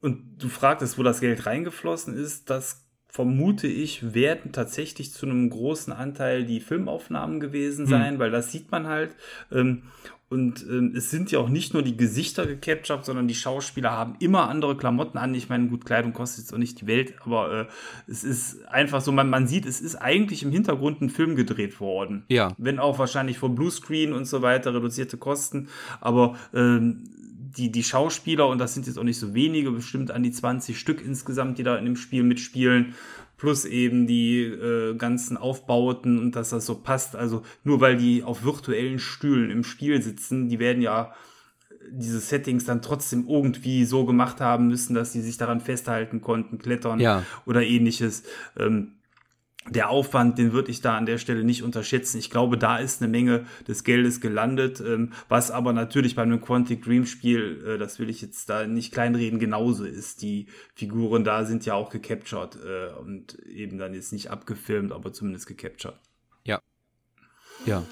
[0.01, 2.49] Und du fragtest, wo das Geld reingeflossen ist.
[2.49, 7.89] Das vermute ich, werden tatsächlich zu einem großen Anteil die Filmaufnahmen gewesen hm.
[7.89, 8.19] sein, hm.
[8.19, 9.15] weil das sieht man halt.
[9.51, 9.83] Ähm,
[10.29, 14.15] und ähm, es sind ja auch nicht nur die Gesichter gecaptured, sondern die Schauspieler haben
[14.19, 15.33] immer andere Klamotten an.
[15.33, 17.65] Ich meine, gut, Kleidung kostet jetzt auch nicht die Welt, aber äh,
[18.07, 21.79] es ist einfach so, man, man sieht, es ist eigentlich im Hintergrund ein Film gedreht
[21.79, 22.25] worden.
[22.27, 22.53] Ja.
[22.57, 25.69] Wenn auch wahrscheinlich vor Bluescreen und so weiter, reduzierte Kosten.
[26.01, 27.05] Aber ähm,
[27.57, 30.77] die, die Schauspieler, und das sind jetzt auch nicht so wenige, bestimmt an die 20
[30.77, 32.95] Stück insgesamt, die da in dem Spiel mitspielen,
[33.37, 37.15] plus eben die äh, ganzen Aufbauten und dass das so passt.
[37.15, 41.13] Also nur weil die auf virtuellen Stühlen im Spiel sitzen, die werden ja
[41.89, 46.57] diese Settings dann trotzdem irgendwie so gemacht haben müssen, dass sie sich daran festhalten konnten,
[46.57, 47.23] klettern ja.
[47.45, 48.23] oder ähnliches.
[48.57, 48.93] Ähm,
[49.69, 52.17] der Aufwand, den würde ich da an der Stelle nicht unterschätzen.
[52.17, 56.41] Ich glaube, da ist eine Menge des Geldes gelandet, ähm, was aber natürlich bei einem
[56.41, 60.21] Quantic Dream Spiel, äh, das will ich jetzt da nicht kleinreden, genauso ist.
[60.21, 65.13] Die Figuren da sind ja auch gecaptured äh, und eben dann jetzt nicht abgefilmt, aber
[65.13, 65.99] zumindest gecaptured.
[66.43, 66.61] Ja.
[67.65, 67.83] Ja.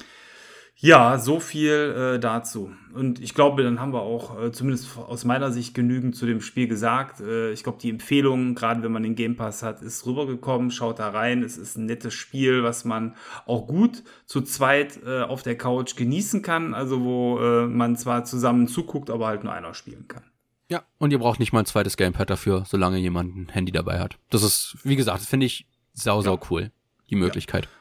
[0.77, 2.69] Ja, so viel äh, dazu.
[2.93, 6.41] Und ich glaube, dann haben wir auch äh, zumindest aus meiner Sicht genügend zu dem
[6.41, 7.21] Spiel gesagt.
[7.21, 10.71] Äh, ich glaube, die Empfehlung, gerade wenn man den Game Pass hat, ist rübergekommen.
[10.71, 11.43] Schaut da rein.
[11.43, 13.15] Es ist ein nettes Spiel, was man
[13.45, 16.73] auch gut zu zweit äh, auf der Couch genießen kann.
[16.73, 20.23] Also wo äh, man zwar zusammen zuguckt, aber halt nur einer spielen kann.
[20.69, 23.99] Ja, und ihr braucht nicht mal ein zweites Gamepad dafür, solange jemand ein Handy dabei
[23.99, 24.17] hat.
[24.29, 26.71] Das ist, wie gesagt, das finde ich sau, sau cool,
[27.09, 27.65] die Möglichkeit.
[27.65, 27.71] Ja.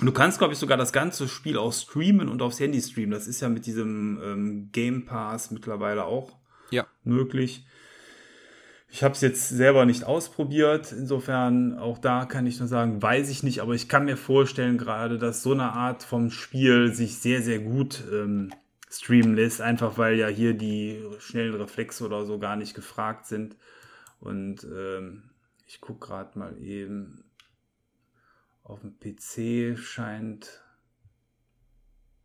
[0.00, 3.12] Und du kannst, glaube ich, sogar das ganze Spiel auch streamen und aufs Handy streamen.
[3.12, 6.36] Das ist ja mit diesem ähm, Game Pass mittlerweile auch
[6.70, 6.86] ja.
[7.04, 7.64] möglich.
[8.94, 10.92] Ich habe es jetzt selber nicht ausprobiert.
[10.92, 13.60] Insofern, auch da kann ich nur sagen, weiß ich nicht.
[13.60, 17.60] Aber ich kann mir vorstellen gerade, dass so eine Art vom Spiel sich sehr, sehr
[17.60, 18.52] gut ähm,
[18.90, 19.62] streamen lässt.
[19.62, 23.56] Einfach weil ja hier die schnellen Reflexe oder so gar nicht gefragt sind.
[24.20, 25.30] Und ähm,
[25.66, 27.24] ich gucke gerade mal eben.
[28.62, 30.62] Auf dem PC scheint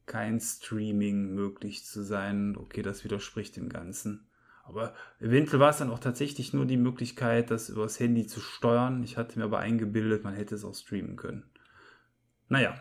[0.06, 2.56] kein Streaming möglich zu sein.
[2.58, 4.28] Okay, das widerspricht dem Ganzen.
[4.64, 9.02] Aber eventuell war es dann auch tatsächlich nur die Möglichkeit, das übers Handy zu steuern.
[9.04, 11.50] Ich hatte mir aber eingebildet, man hätte es auch streamen können.
[12.50, 12.80] Naja,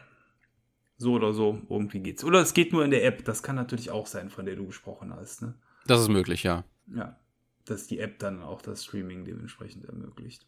[0.97, 2.25] so oder so, irgendwie geht's.
[2.25, 3.25] Oder es geht nur in der App.
[3.25, 5.43] Das kann natürlich auch sein, von der du gesprochen hast.
[5.43, 5.55] Ne?
[5.87, 6.65] Das ist möglich, ja.
[6.93, 7.19] Ja,
[7.65, 10.47] dass die App dann auch das Streaming dementsprechend ermöglicht.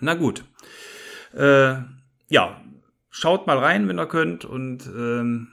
[0.00, 0.44] Na gut.
[1.32, 1.82] Äh,
[2.28, 2.60] ja,
[3.10, 5.48] schaut mal rein, wenn ihr könnt und ähm,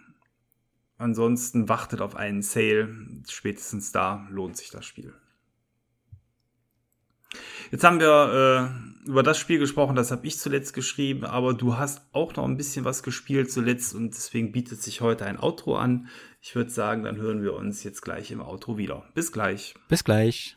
[0.97, 2.89] ansonsten wartet auf einen Sale.
[3.29, 5.13] Spätestens da lohnt sich das Spiel.
[7.71, 8.71] Jetzt haben wir
[9.05, 12.45] äh, über das Spiel gesprochen, das habe ich zuletzt geschrieben, aber du hast auch noch
[12.45, 16.07] ein bisschen was gespielt zuletzt und deswegen bietet sich heute ein Outro an.
[16.41, 19.03] Ich würde sagen, dann hören wir uns jetzt gleich im Outro wieder.
[19.15, 19.73] Bis gleich.
[19.89, 20.55] Bis gleich.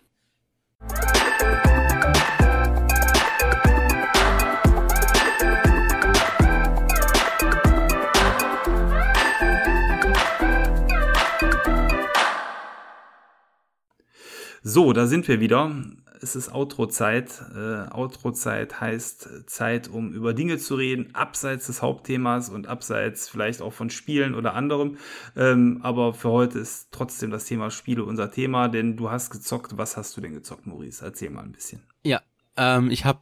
[14.63, 15.75] So, da sind wir wieder.
[16.21, 17.43] Es ist Outro-Zeit.
[17.55, 23.63] Äh, Outro-Zeit heißt Zeit, um über Dinge zu reden, abseits des Hauptthemas und abseits vielleicht
[23.63, 24.99] auch von Spielen oder anderem.
[25.37, 29.79] Ähm, aber für heute ist trotzdem das Thema Spiele unser Thema, denn du hast gezockt.
[29.79, 31.05] Was hast du denn gezockt, Maurice?
[31.05, 31.83] Erzähl mal ein bisschen.
[32.03, 32.21] Ja,
[32.57, 33.21] ähm, ich habe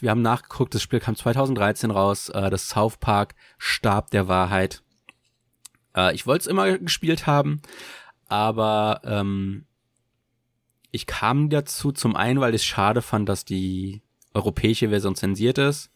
[0.00, 4.82] wir haben nachgeguckt, das Spiel kam 2013 raus, äh, das South Park Stab der Wahrheit.
[5.94, 7.62] Äh, ich wollte es immer gespielt haben,
[8.28, 9.65] aber ähm,
[10.96, 14.00] ich kam dazu zum einen, weil ich es schade fand, dass die
[14.32, 15.90] europäische Version zensiert ist.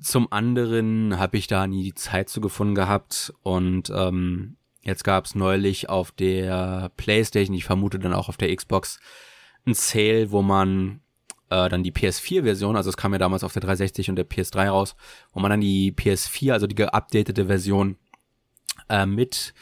[0.00, 5.26] Zum anderen habe ich da nie die Zeit zu gefunden gehabt und ähm, jetzt gab
[5.26, 8.98] es neulich auf der PlayStation, ich vermute dann auch auf der Xbox,
[9.66, 11.00] ein Sale, wo man
[11.50, 14.70] äh, dann die PS4-Version, also es kam ja damals auf der 360 und der PS3
[14.70, 14.96] raus,
[15.34, 17.96] wo man dann die PS4, also die geupdatete Version
[18.88, 19.52] äh, mit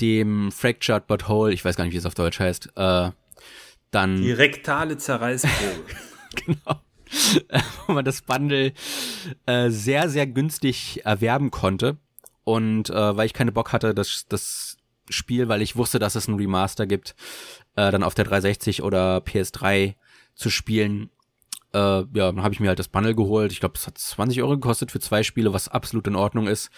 [0.00, 3.10] dem Fractured But Whole, ich weiß gar nicht, wie es auf Deutsch heißt, äh,
[3.90, 4.16] dann.
[4.16, 5.84] Die rektale Zerreißprobe.
[6.46, 6.80] genau.
[7.86, 8.72] Wo man das Bundle
[9.46, 11.98] äh, sehr, sehr günstig erwerben konnte.
[12.44, 14.76] Und äh, weil ich keine Bock hatte, das, das
[15.08, 17.14] Spiel, weil ich wusste, dass es ein Remaster gibt,
[17.76, 19.94] äh, dann auf der 360 oder PS3
[20.34, 21.10] zu spielen,
[21.72, 23.52] äh, ja, dann habe ich mir halt das Bundle geholt.
[23.52, 26.70] Ich glaube, es hat 20 Euro gekostet für zwei Spiele, was absolut in Ordnung ist.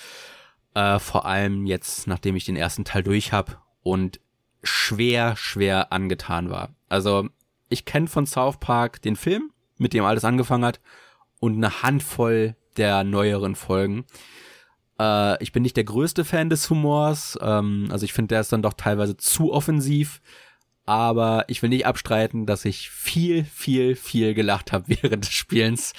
[0.74, 4.20] Äh, vor allem jetzt, nachdem ich den ersten Teil durch habe und
[4.62, 6.70] schwer, schwer angetan war.
[6.88, 7.28] Also
[7.68, 10.80] ich kenne von South Park den Film, mit dem alles angefangen hat,
[11.40, 14.04] und eine Handvoll der neueren Folgen.
[14.98, 17.38] Äh, ich bin nicht der größte Fan des Humors.
[17.42, 20.20] Ähm, also ich finde, der ist dann doch teilweise zu offensiv.
[20.84, 25.92] Aber ich will nicht abstreiten, dass ich viel, viel, viel gelacht habe während des Spielens.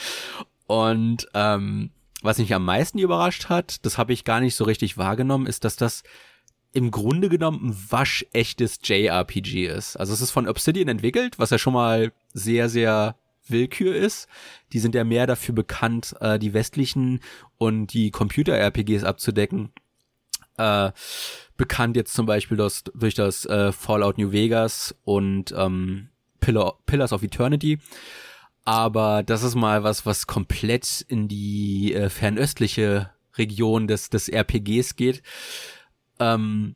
[0.67, 1.91] Und ähm,
[2.21, 5.65] was mich am meisten überrascht hat, das habe ich gar nicht so richtig wahrgenommen, ist,
[5.65, 6.03] dass das
[6.73, 9.95] im Grunde genommen ein waschechtes JRPG ist.
[9.95, 13.15] Also es ist von Obsidian entwickelt, was ja schon mal sehr, sehr
[13.47, 14.27] Willkür ist.
[14.71, 17.19] Die sind ja mehr dafür bekannt, äh, die westlichen
[17.57, 19.71] und die Computer-RPGs abzudecken.
[20.57, 20.91] Äh,
[21.57, 26.09] bekannt jetzt zum Beispiel das, durch das äh, Fallout New Vegas und ähm,
[26.39, 27.79] Pillar, Pillars of Eternity.
[28.65, 34.95] Aber das ist mal was, was komplett in die äh, fernöstliche Region des, des RPGs
[34.95, 35.21] geht.
[36.23, 36.75] Ähm,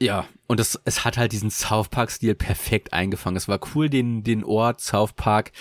[0.00, 3.36] ja, und es, es hat halt diesen South Park-Stil perfekt eingefangen.
[3.36, 5.52] Es war cool, den, den Ort South Park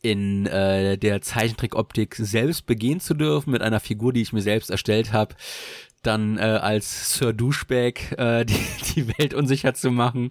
[0.00, 4.70] in äh, der Zeichentrickoptik selbst begehen zu dürfen mit einer Figur, die ich mir selbst
[4.70, 5.34] erstellt habe.
[6.02, 10.30] Dann äh, als Sir Douchebag äh, die, die Welt unsicher zu machen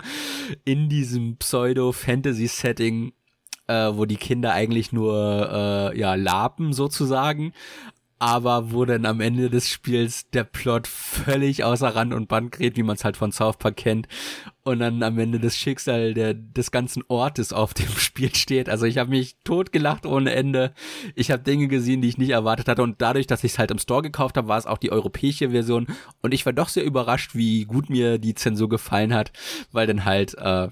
[0.64, 3.14] in diesem Pseudo-Fantasy-Setting
[3.68, 7.54] äh, wo die Kinder eigentlich nur äh, ja lapen sozusagen,
[8.18, 12.78] aber wo dann am Ende des Spiels der Plot völlig außer Rand und Band gerät,
[12.78, 14.08] wie man es halt von South Park kennt,
[14.64, 18.70] und dann am Ende das Schicksal der, des ganzen Ortes auf dem Spiel steht.
[18.70, 20.74] Also ich habe mich totgelacht ohne Ende.
[21.14, 23.72] Ich habe Dinge gesehen, die ich nicht erwartet hatte, und dadurch, dass ich es halt
[23.72, 25.88] im Store gekauft habe, war es auch die europäische Version,
[26.22, 29.32] und ich war doch sehr überrascht, wie gut mir die Zensur gefallen hat,
[29.72, 30.70] weil dann halt äh,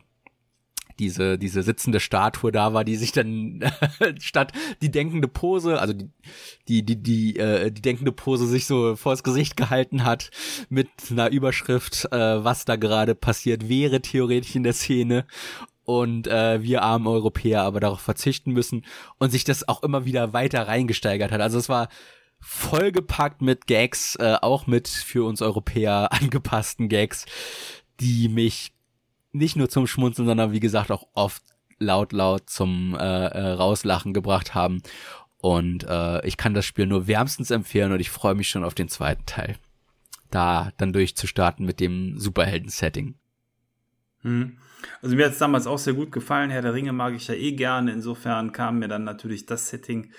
[1.00, 3.64] diese, diese sitzende Statue da war, die sich dann
[4.20, 6.10] statt die denkende Pose, also die,
[6.68, 10.32] die, die, die, äh, die denkende Pose sich so vors Gesicht gehalten hat
[10.70, 15.26] mit einer Überschrift, äh, was da gerade passiert wäre, theoretisch in der Szene.
[15.86, 18.86] Und äh, wir armen Europäer aber darauf verzichten müssen
[19.18, 21.42] und sich das auch immer wieder weiter reingesteigert hat.
[21.42, 21.90] Also es war
[22.40, 27.26] vollgepackt mit Gags, äh, auch mit für uns Europäer angepassten Gags,
[28.00, 28.74] die mich
[29.34, 31.44] nicht nur zum Schmunzeln, sondern wie gesagt auch oft
[31.80, 34.82] laut laut zum äh, äh, Rauslachen gebracht haben.
[35.38, 38.76] Und äh, ich kann das Spiel nur wärmstens empfehlen und ich freue mich schon auf
[38.76, 39.58] den zweiten Teil.
[40.32, 43.16] Da dann durchzustarten mit dem Superhelden-Setting.
[44.22, 44.58] Hm.
[45.02, 46.50] Also mir hat es damals auch sehr gut gefallen.
[46.50, 47.92] Herr der Ringe mag ich ja eh gerne.
[47.92, 50.12] Insofern kam mir dann natürlich das Setting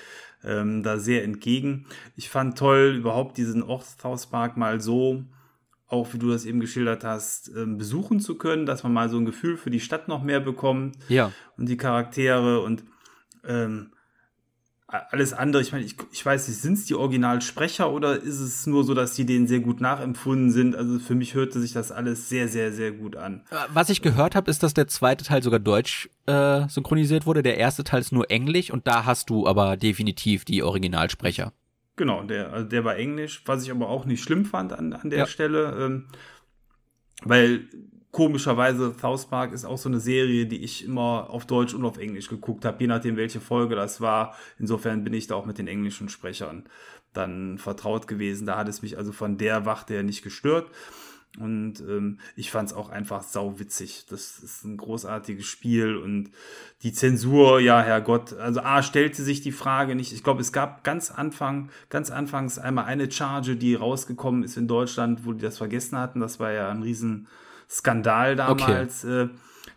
[0.43, 1.87] ähm, da sehr entgegen.
[2.17, 5.25] Ich fand toll, überhaupt diesen Ortshauspark mal so
[5.95, 9.17] auch wie du das eben geschildert hast, ähm, besuchen zu können, dass man mal so
[9.17, 11.33] ein Gefühl für die Stadt noch mehr bekommt ja.
[11.57, 12.85] und die Charaktere und
[13.47, 13.93] ähm,
[15.11, 15.63] alles andere.
[15.63, 18.95] Ich meine, ich, ich weiß nicht, sind es die Originalsprecher oder ist es nur so,
[18.95, 20.77] dass die denen sehr gut nachempfunden sind?
[20.77, 23.43] Also für mich hörte sich das alles sehr, sehr, sehr gut an.
[23.51, 27.43] Äh, was ich gehört habe, ist, dass der zweite Teil sogar deutsch äh, synchronisiert wurde.
[27.43, 31.53] Der erste Teil ist nur englisch und da hast du aber definitiv die Originalsprecher.
[31.97, 35.11] Genau, der, also der war Englisch, was ich aber auch nicht schlimm fand an, an
[35.11, 35.27] der ja.
[35.27, 36.09] Stelle, ähm,
[37.23, 37.69] weil
[38.11, 41.99] komischerweise South Park ist auch so eine Serie, die ich immer auf Deutsch und auf
[41.99, 44.37] Englisch geguckt habe, je nachdem welche Folge das war.
[44.59, 46.65] Insofern bin ich da auch mit den englischen Sprechern
[47.13, 48.47] dann vertraut gewesen.
[48.47, 50.71] Da hat es mich also von der Wachte her nicht gestört.
[51.39, 54.07] Und ähm, ich fand es auch einfach sau witzig.
[54.09, 56.31] Das ist ein großartiges Spiel und
[56.83, 58.35] die Zensur, ja, Herrgott.
[58.35, 60.13] Also A stellte sich die Frage nicht.
[60.13, 64.69] Ich glaube, es gab ganz Anfang, ganz anfangs einmal eine Charge, die rausgekommen ist in
[64.69, 66.21] Deutschland, wo die das vergessen hatten.
[66.21, 69.05] Das war ja ein Riesenskandal damals.
[69.05, 69.23] Okay.
[69.23, 69.29] Äh,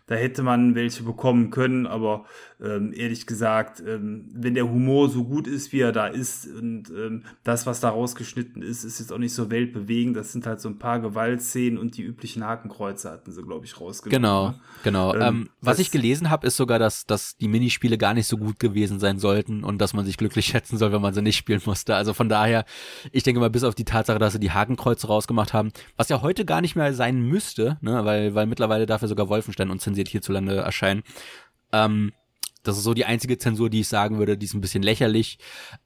[0.06, 2.24] da hätte man welche bekommen können, aber
[2.60, 6.90] ähm, ehrlich gesagt, ähm, wenn der Humor so gut ist, wie er da ist und
[6.90, 10.16] ähm, das, was da rausgeschnitten ist, ist jetzt auch nicht so weltbewegend.
[10.16, 13.80] Das sind halt so ein paar Gewaltszenen und die üblichen Hakenkreuze hatten sie, glaube ich,
[13.80, 14.22] rausgenommen.
[14.22, 14.60] Genau, ne?
[14.82, 15.14] genau.
[15.14, 18.36] Ähm, ähm, was ich gelesen habe, ist sogar, dass, dass die Minispiele gar nicht so
[18.36, 21.36] gut gewesen sein sollten und dass man sich glücklich schätzen soll, wenn man sie nicht
[21.36, 21.94] spielen musste.
[21.94, 22.64] Also von daher,
[23.12, 26.22] ich denke mal, bis auf die Tatsache, dass sie die Hakenkreuze rausgemacht haben, was ja
[26.22, 30.56] heute gar nicht mehr sein müsste, ne, weil, weil mittlerweile dafür sogar Wolfenstein unzensiert hierzulande
[30.56, 31.04] erscheinen.
[31.72, 32.12] Ähm,
[32.68, 35.38] das ist so die einzige Zensur, die ich sagen würde, die ist ein bisschen lächerlich.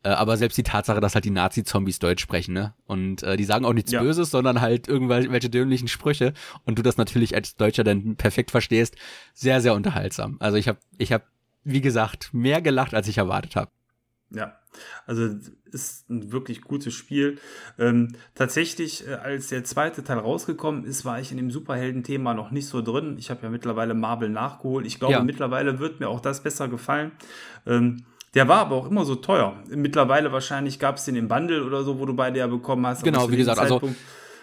[0.02, 2.74] Äh, aber selbst die Tatsache, dass halt die Nazi-Zombies Deutsch sprechen, ne?
[2.86, 4.02] Und äh, die sagen auch nichts ja.
[4.02, 6.34] Böses, sondern halt irgendwelche dämlichen Sprüche.
[6.64, 8.96] Und du das natürlich als Deutscher dann perfekt verstehst.
[9.32, 10.36] Sehr, sehr unterhaltsam.
[10.40, 11.24] Also ich habe, ich habe,
[11.64, 13.70] wie gesagt, mehr gelacht, als ich erwartet habe.
[14.34, 14.56] Ja,
[15.06, 15.28] also
[15.70, 17.38] ist ein wirklich gutes Spiel.
[17.78, 22.50] Ähm, tatsächlich, äh, als der zweite Teil rausgekommen ist, war ich in dem Superhelden-Thema noch
[22.50, 23.16] nicht so drin.
[23.18, 24.86] Ich habe ja mittlerweile Marvel nachgeholt.
[24.86, 25.22] Ich glaube, ja.
[25.22, 27.12] mittlerweile wird mir auch das besser gefallen.
[27.66, 28.04] Ähm,
[28.34, 29.62] der war aber auch immer so teuer.
[29.68, 33.04] Mittlerweile wahrscheinlich gab es den im Bundle oder so, wo du beide ja bekommen hast.
[33.04, 33.80] Genau, wie gesagt, also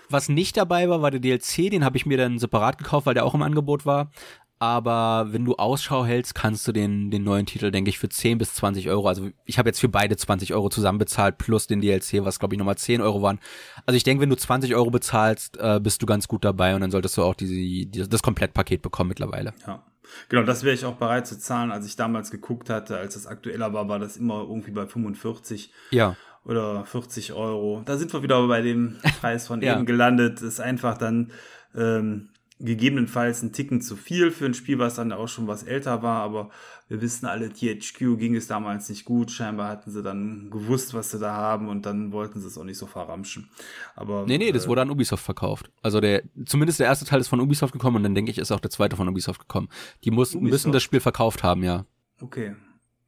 [0.09, 3.13] was nicht dabei war, war der DLC, den habe ich mir dann separat gekauft, weil
[3.13, 4.11] der auch im Angebot war.
[4.59, 8.37] Aber wenn du Ausschau hältst, kannst du den, den neuen Titel, denke ich, für 10
[8.37, 11.79] bis 20 Euro, also ich habe jetzt für beide 20 Euro zusammen bezahlt, plus den
[11.79, 13.39] DLC, was glaube ich nochmal 10 Euro waren.
[13.85, 16.81] Also ich denke, wenn du 20 Euro bezahlst, äh, bist du ganz gut dabei und
[16.81, 19.53] dann solltest du auch diese, die, das Komplettpaket bekommen mittlerweile.
[19.65, 19.83] Ja.
[20.27, 21.71] Genau, das wäre ich auch bereit zu zahlen.
[21.71, 25.71] Als ich damals geguckt hatte, als es aktueller war, war das immer irgendwie bei 45
[25.91, 26.17] ja.
[26.43, 27.83] oder 40 Euro.
[27.85, 29.75] Da sind wir wieder bei dem Preis von ja.
[29.75, 30.37] eben gelandet.
[30.37, 31.31] Das ist einfach dann
[31.75, 32.29] ähm,
[32.59, 36.21] gegebenenfalls ein Ticken zu viel für ein Spiel, was dann auch schon was älter war,
[36.21, 36.49] aber
[36.89, 39.31] wir wissen alle, THQ ging es damals nicht gut.
[39.31, 42.63] Scheinbar hatten sie dann gewusst, was sie da haben und dann wollten sie es auch
[42.63, 43.49] nicht so verramschen.
[43.95, 45.71] Aber Nee, nee, das äh, wurde an Ubisoft verkauft.
[45.81, 48.51] Also der zumindest der erste Teil ist von Ubisoft gekommen und dann denke ich, ist
[48.51, 49.69] auch der zweite von Ubisoft gekommen.
[50.03, 50.51] Die mussten Ubisoft.
[50.51, 51.85] müssen das Spiel verkauft haben, ja.
[52.19, 52.55] Okay.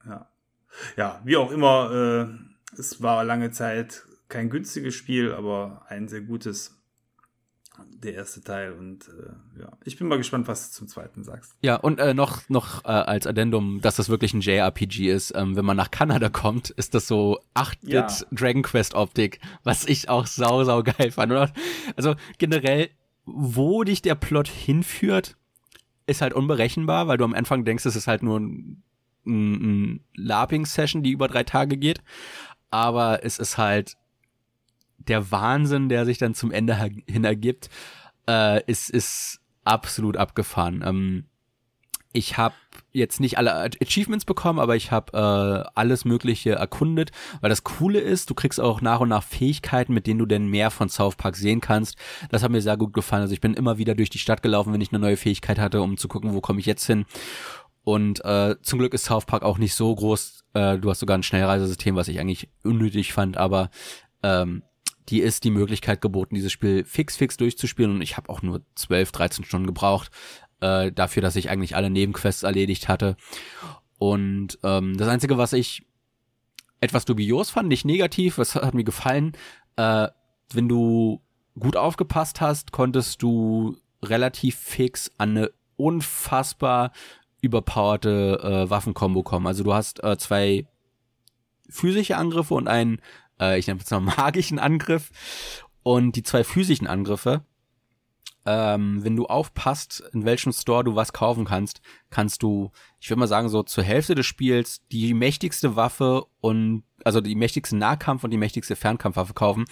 [0.05, 0.29] Ja.
[0.95, 6.21] Ja, wie auch immer, äh, es war lange Zeit kein günstiges Spiel, aber ein sehr
[6.21, 6.80] gutes
[8.03, 11.53] der erste Teil und äh, ja, ich bin mal gespannt, was du zum zweiten sagst.
[11.61, 15.33] Ja, und äh, noch, noch äh, als Addendum, dass das wirklich ein JRPG ist.
[15.35, 18.07] Ähm, wenn man nach Kanada kommt, ist das so 8-Bit ja.
[18.31, 21.31] Dragon Quest Optik, was ich auch sau, sau geil fand.
[21.31, 21.51] Oder?
[21.95, 22.89] Also generell,
[23.25, 25.37] wo dich der Plot hinführt,
[26.07, 28.83] ist halt unberechenbar, weil du am Anfang denkst, es ist halt nur ein,
[29.25, 32.01] ein, ein LARPing-Session, die über drei Tage geht.
[32.69, 33.97] Aber es ist halt
[35.07, 36.75] der Wahnsinn, der sich dann zum Ende
[37.07, 37.69] hin ergibt,
[38.27, 40.83] äh, ist, ist absolut abgefahren.
[40.85, 41.25] Ähm,
[42.13, 42.55] ich habe
[42.91, 47.99] jetzt nicht alle Achievements bekommen, aber ich habe äh, alles Mögliche erkundet, weil das Coole
[47.99, 51.15] ist, du kriegst auch nach und nach Fähigkeiten, mit denen du denn mehr von South
[51.15, 51.97] Park sehen kannst.
[52.29, 53.21] Das hat mir sehr gut gefallen.
[53.21, 55.81] Also ich bin immer wieder durch die Stadt gelaufen, wenn ich eine neue Fähigkeit hatte,
[55.81, 57.05] um zu gucken, wo komme ich jetzt hin.
[57.83, 60.43] Und äh, zum Glück ist South Park auch nicht so groß.
[60.53, 63.69] Äh, du hast sogar ein Schnellreisesystem, was ich eigentlich unnötig fand, aber
[64.21, 64.63] ähm,
[65.09, 67.91] die ist die Möglichkeit geboten, dieses Spiel fix, fix durchzuspielen.
[67.91, 70.11] Und ich habe auch nur 12, 13 Stunden gebraucht,
[70.59, 73.17] äh, dafür, dass ich eigentlich alle Nebenquests erledigt hatte.
[73.97, 75.85] Und ähm, das Einzige, was ich
[76.79, 79.33] etwas dubios fand, nicht negativ, was hat mir gefallen,
[79.75, 80.07] äh,
[80.53, 81.21] wenn du
[81.59, 86.91] gut aufgepasst hast, konntest du relativ fix an eine unfassbar
[87.41, 89.47] überpowerte äh, Waffenkombo kommen.
[89.47, 90.67] Also du hast äh, zwei
[91.69, 93.01] physische Angriffe und einen
[93.41, 95.11] äh, ich nenne es mal magischen Angriff
[95.83, 97.43] und die zwei physischen Angriffe.
[98.43, 103.19] Ähm, wenn du aufpasst, in welchem Store du was kaufen kannst, kannst du, ich würde
[103.19, 108.23] mal sagen, so zur Hälfte des Spiels die mächtigste Waffe und also die mächtigste Nahkampf
[108.23, 109.65] und die mächtigste Fernkampfwaffe kaufen.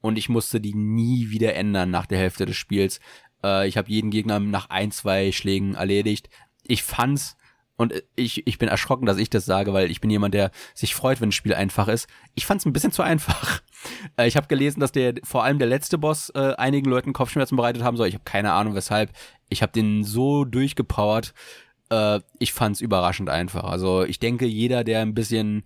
[0.00, 2.98] Und ich musste die nie wieder ändern nach der Hälfte des Spiels.
[3.44, 6.28] Äh, ich habe jeden Gegner nach ein, zwei Schlägen erledigt.
[6.64, 7.36] Ich fand's
[7.78, 10.96] und ich, ich bin erschrocken, dass ich das sage, weil ich bin jemand, der sich
[10.96, 12.08] freut, wenn ein Spiel einfach ist.
[12.34, 13.62] Ich fand es ein bisschen zu einfach.
[14.16, 17.54] Äh, ich habe gelesen, dass der vor allem der letzte Boss äh, einigen Leuten Kopfschmerzen
[17.54, 18.08] bereitet haben soll.
[18.08, 19.12] Ich habe keine Ahnung weshalb.
[19.48, 21.32] Ich habe den so durchgepowert.
[21.88, 23.62] Äh, ich fand es überraschend einfach.
[23.62, 25.62] Also ich denke, jeder, der ein bisschen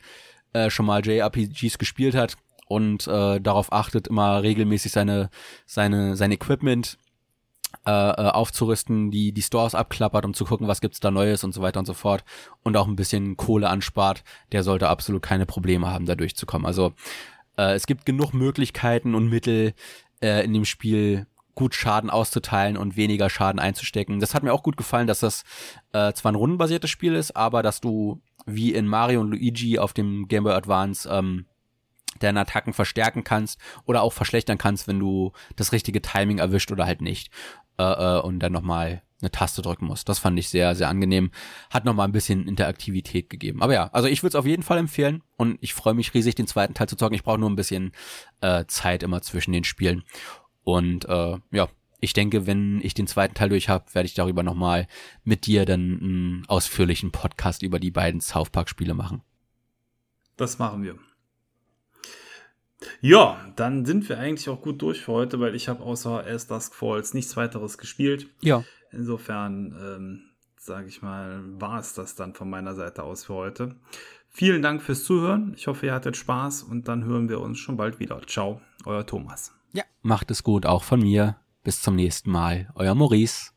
[0.52, 2.36] äh, schon mal JRPGs gespielt hat
[2.68, 5.30] und äh, darauf achtet, immer regelmäßig seine
[5.64, 6.98] seine sein Equipment
[7.84, 11.62] äh, aufzurüsten, die die Stores abklappert, um zu gucken, was gibt's da Neues und so
[11.62, 12.24] weiter und so fort
[12.62, 16.66] und auch ein bisschen Kohle anspart, der sollte absolut keine Probleme haben, da durchzukommen.
[16.66, 16.92] Also
[17.56, 19.74] äh, es gibt genug Möglichkeiten und Mittel
[20.20, 24.20] äh, in dem Spiel gut Schaden auszuteilen und weniger Schaden einzustecken.
[24.20, 25.44] Das hat mir auch gut gefallen, dass das
[25.92, 29.92] äh, zwar ein rundenbasiertes Spiel ist, aber dass du wie in Mario und Luigi auf
[29.92, 31.46] dem Game Boy Advance ähm,
[32.18, 36.86] deine Attacken verstärken kannst oder auch verschlechtern kannst, wenn du das richtige Timing erwischt oder
[36.86, 37.30] halt nicht
[37.78, 40.04] äh, äh, und dann nochmal eine Taste drücken muss.
[40.04, 41.30] Das fand ich sehr, sehr angenehm.
[41.70, 43.62] Hat nochmal ein bisschen Interaktivität gegeben.
[43.62, 46.34] Aber ja, also ich würde es auf jeden Fall empfehlen und ich freue mich riesig,
[46.34, 47.14] den zweiten Teil zu zocken.
[47.14, 47.92] Ich brauche nur ein bisschen
[48.40, 50.02] äh, Zeit immer zwischen den Spielen.
[50.64, 51.68] Und äh, ja,
[52.00, 54.88] ich denke, wenn ich den zweiten Teil durch habe, werde ich darüber nochmal
[55.22, 59.22] mit dir dann einen ausführlichen Podcast über die beiden South Park-Spiele machen.
[60.36, 60.98] Das machen wir.
[63.00, 66.46] Ja, dann sind wir eigentlich auch gut durch für heute, weil ich habe außer As
[66.46, 68.28] Dusk Falls nichts weiteres gespielt.
[68.40, 68.64] Ja.
[68.90, 70.22] Insofern, ähm,
[70.56, 73.76] sage ich mal, war es das dann von meiner Seite aus für heute.
[74.28, 75.52] Vielen Dank fürs Zuhören.
[75.56, 78.20] Ich hoffe, ihr hattet Spaß und dann hören wir uns schon bald wieder.
[78.26, 79.52] Ciao, euer Thomas.
[79.72, 81.36] Ja, macht es gut, auch von mir.
[81.64, 82.70] Bis zum nächsten Mal.
[82.74, 83.51] Euer Maurice.